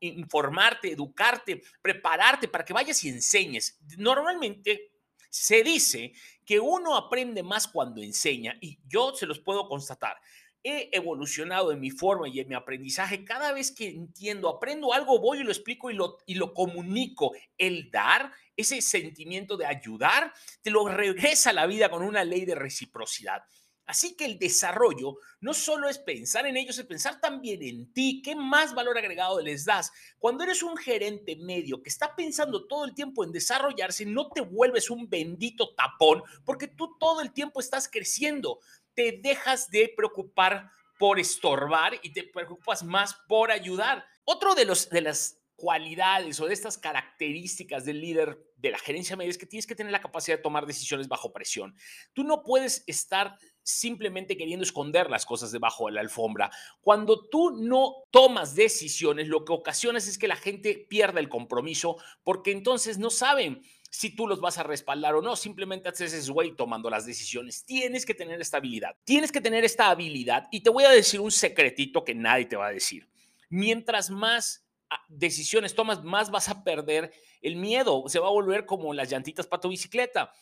informarte, 0.00 0.90
educarte, 0.90 1.62
prepararte 1.80 2.48
para 2.48 2.64
que 2.64 2.72
vayas 2.72 3.04
y 3.04 3.10
enseñes. 3.10 3.78
Normalmente 3.96 4.90
se 5.30 5.62
dice 5.62 6.14
que 6.44 6.58
uno 6.58 6.96
aprende 6.96 7.44
más 7.44 7.68
cuando 7.68 8.02
enseña 8.02 8.58
y 8.60 8.80
yo 8.88 9.14
se 9.14 9.26
los 9.26 9.38
puedo 9.38 9.68
constatar 9.68 10.16
he 10.64 10.88
evolucionado 10.92 11.70
en 11.70 11.78
mi 11.78 11.90
forma 11.90 12.26
y 12.26 12.40
en 12.40 12.48
mi 12.48 12.54
aprendizaje. 12.54 13.24
Cada 13.24 13.52
vez 13.52 13.70
que 13.70 13.86
entiendo, 13.86 14.48
aprendo 14.48 14.94
algo, 14.94 15.20
voy 15.20 15.40
y 15.40 15.44
lo 15.44 15.52
explico 15.52 15.90
y 15.90 15.94
lo, 15.94 16.18
y 16.26 16.34
lo 16.34 16.54
comunico. 16.54 17.32
El 17.58 17.90
dar, 17.90 18.32
ese 18.56 18.80
sentimiento 18.80 19.58
de 19.58 19.66
ayudar, 19.66 20.32
te 20.62 20.70
lo 20.70 20.88
regresa 20.88 21.50
a 21.50 21.52
la 21.52 21.66
vida 21.66 21.90
con 21.90 22.02
una 22.02 22.24
ley 22.24 22.46
de 22.46 22.54
reciprocidad. 22.54 23.44
Así 23.86 24.16
que 24.16 24.24
el 24.24 24.38
desarrollo 24.38 25.18
no 25.40 25.52
solo 25.52 25.90
es 25.90 25.98
pensar 25.98 26.46
en 26.46 26.56
ellos, 26.56 26.78
es 26.78 26.86
pensar 26.86 27.20
también 27.20 27.62
en 27.62 27.92
ti. 27.92 28.22
¿Qué 28.22 28.34
más 28.34 28.74
valor 28.74 28.96
agregado 28.96 29.40
les 29.42 29.66
das? 29.66 29.92
Cuando 30.18 30.42
eres 30.42 30.62
un 30.62 30.76
gerente 30.76 31.36
medio 31.36 31.82
que 31.82 31.90
está 31.90 32.16
pensando 32.16 32.66
todo 32.66 32.86
el 32.86 32.94
tiempo 32.94 33.24
en 33.24 33.32
desarrollarse, 33.32 34.06
no 34.06 34.30
te 34.30 34.40
vuelves 34.40 34.88
un 34.88 35.10
bendito 35.10 35.74
tapón 35.74 36.22
porque 36.46 36.66
tú 36.66 36.96
todo 36.98 37.20
el 37.20 37.32
tiempo 37.32 37.60
estás 37.60 37.88
creciendo. 37.90 38.60
Te 38.94 39.20
dejas 39.22 39.70
de 39.70 39.92
preocupar 39.96 40.70
por 40.98 41.18
estorbar 41.18 41.98
y 42.02 42.12
te 42.12 42.24
preocupas 42.24 42.82
más 42.82 43.14
por 43.28 43.50
ayudar. 43.50 44.04
Otro 44.24 44.54
de, 44.54 44.64
los, 44.64 44.88
de 44.90 45.00
las 45.00 45.38
cualidades 45.56 46.40
o 46.40 46.46
de 46.46 46.54
estas 46.54 46.78
características 46.78 47.84
del 47.84 48.00
líder 48.00 48.38
de 48.56 48.70
la 48.70 48.78
gerencia 48.78 49.16
media 49.16 49.30
es 49.30 49.38
que 49.38 49.46
tienes 49.46 49.66
que 49.66 49.74
tener 49.74 49.92
la 49.92 50.00
capacidad 50.00 50.36
de 50.36 50.42
tomar 50.42 50.66
decisiones 50.66 51.08
bajo 51.08 51.32
presión. 51.32 51.76
Tú 52.12 52.24
no 52.24 52.42
puedes 52.42 52.82
estar 52.86 53.36
simplemente 53.62 54.36
queriendo 54.36 54.64
esconder 54.64 55.10
las 55.10 55.26
cosas 55.26 55.52
debajo 55.52 55.86
de 55.86 55.92
la 55.92 56.00
alfombra. 56.00 56.50
Cuando 56.80 57.28
tú 57.28 57.50
no 57.50 58.04
tomas 58.10 58.54
decisiones, 58.54 59.28
lo 59.28 59.44
que 59.44 59.52
ocasionas 59.52 60.06
es 60.08 60.18
que 60.18 60.28
la 60.28 60.36
gente 60.36 60.86
pierda 60.88 61.20
el 61.20 61.28
compromiso 61.28 61.96
porque 62.22 62.52
entonces 62.52 62.98
no 62.98 63.10
saben 63.10 63.62
si 63.94 64.10
tú 64.10 64.26
los 64.26 64.40
vas 64.40 64.58
a 64.58 64.64
respaldar 64.64 65.14
o 65.14 65.22
no, 65.22 65.36
simplemente 65.36 65.88
haces 65.88 66.12
ese 66.12 66.32
güey 66.32 66.56
tomando 66.56 66.90
las 66.90 67.06
decisiones. 67.06 67.64
Tienes 67.64 68.04
que 68.04 68.12
tener 68.12 68.40
estabilidad. 68.40 68.96
Tienes 69.04 69.30
que 69.30 69.40
tener 69.40 69.64
esta 69.64 69.88
habilidad 69.88 70.48
y 70.50 70.62
te 70.62 70.70
voy 70.70 70.82
a 70.82 70.90
decir 70.90 71.20
un 71.20 71.30
secretito 71.30 72.04
que 72.04 72.12
nadie 72.12 72.46
te 72.46 72.56
va 72.56 72.66
a 72.66 72.72
decir. 72.72 73.08
Mientras 73.50 74.10
más 74.10 74.66
ah, 74.90 75.00
decisiones 75.06 75.76
tomas, 75.76 76.02
más 76.02 76.32
vas 76.32 76.48
a 76.48 76.64
perder 76.64 77.12
el 77.40 77.54
miedo. 77.54 78.02
Se 78.08 78.18
va 78.18 78.26
a 78.26 78.32
volver 78.32 78.66
como 78.66 78.92
las 78.92 79.10
llantitas 79.10 79.46
para 79.46 79.60
tu 79.60 79.68
bicicleta 79.68 80.32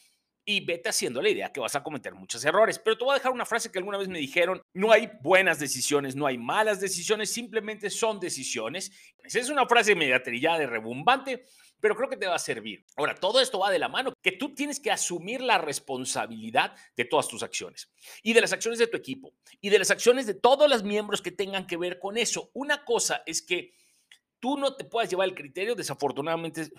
y 0.46 0.64
vete 0.64 0.88
haciendo 0.88 1.20
la 1.20 1.28
idea 1.28 1.52
que 1.52 1.60
vas 1.60 1.76
a 1.76 1.82
cometer 1.82 2.14
muchos 2.14 2.42
errores. 2.46 2.78
Pero 2.78 2.96
te 2.96 3.04
voy 3.04 3.12
a 3.12 3.18
dejar 3.18 3.32
una 3.32 3.44
frase 3.44 3.70
que 3.70 3.78
alguna 3.78 3.98
vez 3.98 4.08
me 4.08 4.18
dijeron, 4.18 4.62
no 4.72 4.92
hay 4.92 5.10
buenas 5.20 5.58
decisiones, 5.58 6.16
no 6.16 6.26
hay 6.26 6.38
malas 6.38 6.80
decisiones, 6.80 7.30
simplemente 7.30 7.90
son 7.90 8.18
decisiones. 8.18 8.90
Es 9.22 9.50
una 9.50 9.66
frase 9.66 9.94
media 9.94 10.22
trillada 10.22 10.62
y 10.62 10.66
rebumbante, 10.66 11.44
pero 11.82 11.96
creo 11.96 12.08
que 12.08 12.16
te 12.16 12.28
va 12.28 12.36
a 12.36 12.38
servir. 12.38 12.86
Ahora, 12.96 13.16
todo 13.16 13.40
esto 13.40 13.58
va 13.58 13.68
de 13.68 13.80
la 13.80 13.88
mano, 13.88 14.14
que 14.22 14.30
tú 14.30 14.54
tienes 14.54 14.78
que 14.78 14.92
asumir 14.92 15.40
la 15.40 15.58
responsabilidad 15.58 16.76
de 16.96 17.04
todas 17.04 17.26
tus 17.26 17.42
acciones 17.42 17.90
y 18.22 18.32
de 18.32 18.40
las 18.40 18.52
acciones 18.52 18.78
de 18.78 18.86
tu 18.86 18.96
equipo 18.96 19.34
y 19.60 19.68
de 19.68 19.80
las 19.80 19.90
acciones 19.90 20.26
de 20.26 20.34
todos 20.34 20.70
los 20.70 20.84
miembros 20.84 21.20
que 21.20 21.32
tengan 21.32 21.66
que 21.66 21.76
ver 21.76 21.98
con 21.98 22.16
eso. 22.16 22.50
Una 22.54 22.84
cosa 22.84 23.24
es 23.26 23.42
que 23.42 23.74
tú 24.38 24.56
no 24.56 24.76
te 24.76 24.84
puedas 24.84 25.10
llevar 25.10 25.28
el 25.28 25.34
criterio, 25.34 25.74
desafortunadamente 25.74 26.70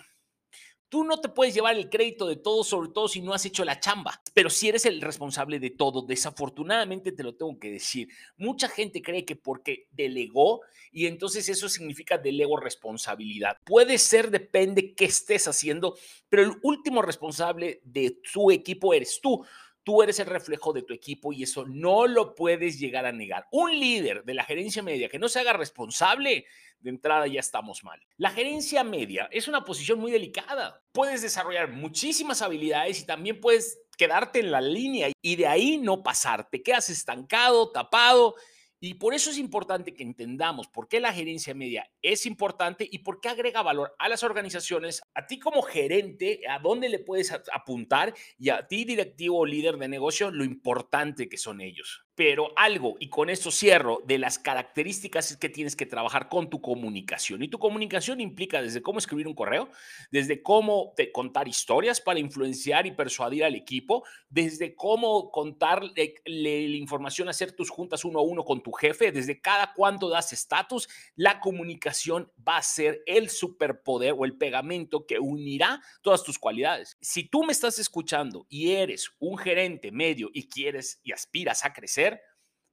Tú 0.94 1.02
no 1.02 1.20
te 1.20 1.28
puedes 1.28 1.52
llevar 1.52 1.74
el 1.74 1.90
crédito 1.90 2.24
de 2.24 2.36
todo, 2.36 2.62
sobre 2.62 2.90
todo 2.90 3.08
si 3.08 3.20
no 3.20 3.34
has 3.34 3.44
hecho 3.44 3.64
la 3.64 3.80
chamba, 3.80 4.22
pero 4.32 4.48
si 4.48 4.68
eres 4.68 4.86
el 4.86 5.00
responsable 5.00 5.58
de 5.58 5.70
todo, 5.70 6.02
desafortunadamente 6.02 7.10
te 7.10 7.24
lo 7.24 7.34
tengo 7.34 7.58
que 7.58 7.72
decir. 7.72 8.06
Mucha 8.36 8.68
gente 8.68 9.02
cree 9.02 9.24
que 9.24 9.34
porque 9.34 9.88
delegó 9.90 10.60
y 10.92 11.06
entonces 11.06 11.48
eso 11.48 11.68
significa 11.68 12.16
delego 12.16 12.60
responsabilidad. 12.60 13.56
Puede 13.64 13.98
ser, 13.98 14.30
depende 14.30 14.94
qué 14.94 15.06
estés 15.06 15.48
haciendo, 15.48 15.98
pero 16.28 16.44
el 16.44 16.52
último 16.62 17.02
responsable 17.02 17.80
de 17.82 18.20
tu 18.32 18.52
equipo 18.52 18.94
eres 18.94 19.18
tú. 19.20 19.44
Tú 19.84 20.02
eres 20.02 20.18
el 20.18 20.26
reflejo 20.26 20.72
de 20.72 20.82
tu 20.82 20.94
equipo 20.94 21.32
y 21.32 21.42
eso 21.42 21.66
no 21.66 22.06
lo 22.06 22.34
puedes 22.34 22.78
llegar 22.80 23.04
a 23.04 23.12
negar. 23.12 23.46
Un 23.52 23.78
líder 23.78 24.24
de 24.24 24.34
la 24.34 24.44
gerencia 24.44 24.82
media 24.82 25.10
que 25.10 25.18
no 25.18 25.28
se 25.28 25.40
haga 25.40 25.52
responsable, 25.52 26.46
de 26.80 26.90
entrada 26.90 27.26
ya 27.26 27.40
estamos 27.40 27.84
mal. 27.84 28.00
La 28.16 28.30
gerencia 28.30 28.82
media 28.82 29.28
es 29.30 29.46
una 29.46 29.64
posición 29.64 29.98
muy 29.98 30.10
delicada. 30.10 30.82
Puedes 30.92 31.22
desarrollar 31.22 31.70
muchísimas 31.70 32.40
habilidades 32.42 33.00
y 33.00 33.06
también 33.06 33.40
puedes 33.40 33.78
quedarte 33.96 34.40
en 34.40 34.50
la 34.50 34.60
línea 34.60 35.10
y 35.22 35.36
de 35.36 35.46
ahí 35.46 35.76
no 35.76 36.02
pasar. 36.02 36.48
Te 36.48 36.62
quedas 36.62 36.88
estancado, 36.90 37.70
tapado 37.70 38.34
y 38.86 38.94
por 38.94 39.14
eso 39.14 39.30
es 39.30 39.38
importante 39.38 39.94
que 39.94 40.02
entendamos 40.02 40.68
por 40.68 40.88
qué 40.88 41.00
la 41.00 41.12
gerencia 41.12 41.54
media 41.54 41.90
es 42.02 42.26
importante 42.26 42.86
y 42.90 42.98
por 42.98 43.18
qué 43.18 43.30
agrega 43.30 43.62
valor 43.62 43.94
a 43.98 44.10
las 44.10 44.22
organizaciones, 44.22 45.00
a 45.14 45.26
ti 45.26 45.38
como 45.38 45.62
gerente, 45.62 46.40
a 46.48 46.58
dónde 46.58 46.90
le 46.90 46.98
puedes 46.98 47.32
apuntar 47.32 48.12
y 48.38 48.50
a 48.50 48.66
ti 48.66 48.84
directivo 48.84 49.38
o 49.38 49.46
líder 49.46 49.78
de 49.78 49.88
negocio, 49.88 50.30
lo 50.30 50.44
importante 50.44 51.30
que 51.30 51.38
son 51.38 51.62
ellos. 51.62 52.04
Pero 52.16 52.52
algo, 52.56 52.94
y 53.00 53.08
con 53.08 53.28
esto 53.28 53.50
cierro, 53.50 54.00
de 54.06 54.18
las 54.18 54.38
características 54.38 55.32
es 55.32 55.36
que 55.36 55.48
tienes 55.48 55.74
que 55.74 55.84
trabajar 55.84 56.28
con 56.28 56.48
tu 56.48 56.60
comunicación. 56.60 57.42
Y 57.42 57.48
tu 57.48 57.58
comunicación 57.58 58.20
implica 58.20 58.62
desde 58.62 58.82
cómo 58.82 59.00
escribir 59.00 59.26
un 59.26 59.34
correo, 59.34 59.68
desde 60.12 60.40
cómo 60.40 60.92
te 60.96 61.10
contar 61.10 61.48
historias 61.48 62.00
para 62.00 62.20
influenciar 62.20 62.86
y 62.86 62.92
persuadir 62.92 63.42
al 63.42 63.56
equipo, 63.56 64.04
desde 64.28 64.76
cómo 64.76 65.32
contarle 65.32 66.14
la 66.24 66.76
información, 66.76 67.28
hacer 67.28 67.50
tus 67.50 67.68
juntas 67.68 68.04
uno 68.04 68.20
a 68.20 68.22
uno 68.22 68.44
con 68.44 68.62
tu 68.62 68.70
jefe, 68.74 69.12
desde 69.12 69.40
cada 69.40 69.72
cuánto 69.72 70.08
das 70.08 70.32
estatus, 70.32 70.88
la 71.14 71.40
comunicación 71.40 72.30
va 72.46 72.58
a 72.58 72.62
ser 72.62 73.02
el 73.06 73.30
superpoder 73.30 74.14
o 74.16 74.24
el 74.24 74.36
pegamento 74.36 75.06
que 75.06 75.18
unirá 75.18 75.82
todas 76.02 76.22
tus 76.22 76.38
cualidades. 76.38 76.96
Si 77.00 77.28
tú 77.28 77.44
me 77.44 77.52
estás 77.52 77.78
escuchando 77.78 78.46
y 78.48 78.72
eres 78.72 79.10
un 79.18 79.38
gerente 79.38 79.90
medio 79.90 80.30
y 80.32 80.48
quieres 80.48 81.00
y 81.02 81.12
aspiras 81.12 81.64
a 81.64 81.72
crecer, 81.72 82.20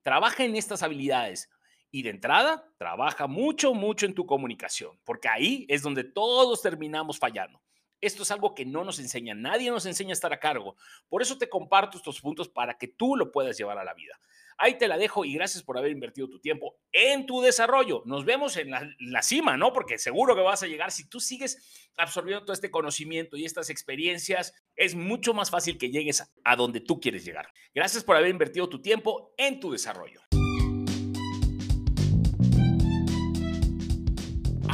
trabaja 0.01 0.43
en 0.43 0.55
estas 0.55 0.83
habilidades. 0.83 1.49
Y 1.93 2.03
de 2.03 2.09
entrada, 2.11 2.71
trabaja 2.77 3.27
mucho, 3.27 3.73
mucho 3.73 4.05
en 4.05 4.15
tu 4.15 4.25
comunicación, 4.25 4.97
porque 5.03 5.27
ahí 5.27 5.65
es 5.67 5.81
donde 5.81 6.05
todos 6.05 6.61
terminamos 6.61 7.19
fallando. 7.19 7.61
Esto 7.99 8.23
es 8.23 8.31
algo 8.31 8.55
que 8.55 8.65
no 8.65 8.83
nos 8.83 8.97
enseña, 8.97 9.35
nadie 9.35 9.69
nos 9.69 9.85
enseña 9.85 10.11
a 10.11 10.13
estar 10.13 10.33
a 10.33 10.39
cargo. 10.39 10.75
Por 11.07 11.21
eso 11.21 11.37
te 11.37 11.49
comparto 11.49 11.97
estos 11.97 12.19
puntos 12.19 12.49
para 12.49 12.77
que 12.77 12.87
tú 12.87 13.15
lo 13.15 13.31
puedas 13.31 13.57
llevar 13.57 13.77
a 13.77 13.83
la 13.83 13.93
vida. 13.93 14.19
Ahí 14.63 14.77
te 14.77 14.87
la 14.87 14.95
dejo 14.95 15.25
y 15.25 15.33
gracias 15.33 15.63
por 15.63 15.79
haber 15.79 15.89
invertido 15.89 16.29
tu 16.29 16.39
tiempo 16.39 16.75
en 16.91 17.25
tu 17.25 17.41
desarrollo. 17.41 18.03
Nos 18.05 18.25
vemos 18.25 18.57
en 18.57 18.69
la, 18.69 19.21
cima, 19.23 19.57
¿no? 19.57 19.73
Porque 19.73 19.97
seguro 19.97 20.35
que 20.35 20.41
vas 20.41 20.61
a 20.61 20.67
llegar. 20.67 20.91
Si 20.91 21.09
tú 21.09 21.19
sigues 21.19 21.89
absorbiendo 21.97 22.45
todo 22.45 22.53
este 22.53 22.69
conocimiento 22.69 23.37
y 23.37 23.45
estas 23.45 23.71
experiencias, 23.71 24.53
es 24.75 24.93
mucho 24.93 25.33
más 25.33 25.49
fácil 25.49 25.79
que 25.79 25.89
llegues 25.89 26.31
a 26.43 26.55
donde 26.55 26.79
tú 26.79 26.99
quieres 26.99 27.25
llegar. 27.25 27.47
Gracias 27.73 28.03
por 28.03 28.15
haber 28.15 28.29
invertido 28.29 28.69
tu 28.69 28.83
tiempo 28.83 29.33
en 29.35 29.59
tu 29.59 29.71
desarrollo. 29.71 30.21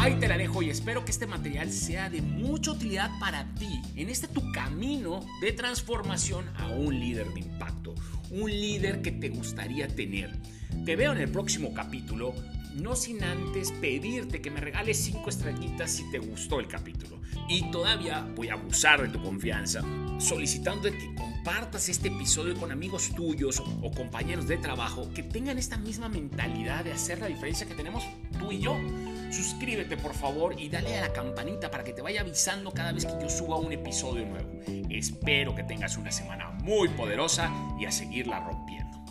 Ahí 0.08 0.16
te 0.16 0.30
la 0.30 0.38
dejo 0.38 0.62
y 0.62 0.70
espero 0.70 1.04
que 1.04 1.12
este 1.12 1.28
material 1.28 1.70
sea 1.70 2.10
de 2.10 2.22
mucha 2.22 2.72
utilidad 2.72 3.12
para 3.20 3.54
ti 3.56 3.82
en 3.98 4.08
este 4.08 4.30
tu 4.30 4.54
camino 4.54 5.20
de 5.42 5.52
transformación 5.52 6.46
a 6.56 6.70
un 6.70 6.98
líder 6.98 7.34
de 7.34 7.42
impacto, 7.42 7.94
un 8.32 8.50
líder 8.50 9.02
que 9.02 9.12
te 9.12 9.28
gustaría 9.28 9.90
tener. 9.90 10.34
Te 10.86 10.96
veo 10.96 11.12
en 11.12 11.18
el 11.18 11.30
próximo 11.30 11.74
capítulo, 11.74 12.34
no 12.76 12.96
sin 12.96 13.22
antes 13.22 13.74
pedirte 13.74 14.40
que 14.40 14.50
me 14.50 14.62
regales 14.62 14.98
5 14.98 15.30
estrellitas 15.30 15.92
si 15.92 16.10
te 16.10 16.20
gustó 16.20 16.62
el 16.62 16.70
capítulo. 16.70 17.20
Y 17.50 17.70
todavía 17.70 18.26
voy 18.34 18.48
a 18.48 18.54
abusar 18.54 19.02
de 19.02 19.10
tu 19.10 19.22
confianza, 19.22 19.82
solicitando 20.20 20.90
que 20.90 21.16
compartas 21.16 21.90
este 21.90 22.08
episodio 22.08 22.56
con 22.56 22.72
amigos 22.72 23.14
tuyos 23.14 23.62
o 23.82 23.92
compañeros 23.92 24.48
de 24.48 24.56
trabajo 24.56 25.10
que 25.14 25.24
tengan 25.24 25.58
esta 25.58 25.78
misma 25.78 26.08
mentalidad 26.08 26.86
de 26.86 26.94
hacer 26.94 27.20
la 27.20 27.28
diferencia 27.28 27.68
que 27.68 27.76
tenemos 27.76 28.06
tú 28.40 28.54
y 28.54 28.60
yo. 28.60 28.78
Suscríbete 29.30 29.98
por 29.98 30.14
favor 30.14 30.60
y 30.60 30.70
dale 30.70 30.98
a 30.98 31.02
la 31.02 31.14
campanita 31.14 31.70
para 31.70 31.84
que 31.84 31.94
te 31.94 32.02
vaya 32.02 32.22
avisando 32.22 32.72
cada 32.72 32.92
vez 32.92 33.06
que 33.06 33.14
yo 33.22 33.30
suba 33.30 33.58
un 33.58 33.72
episodio 33.72 34.26
nuevo. 34.26 34.62
Espero 34.90 35.54
que 35.56 35.64
tengas 35.64 35.98
una 35.98 36.12
semana 36.12 36.52
muy 36.64 36.90
poderosa 36.90 37.52
y 37.80 37.86
a 37.86 37.92
seguirla 37.92 38.40
rompiendo. 38.40 39.07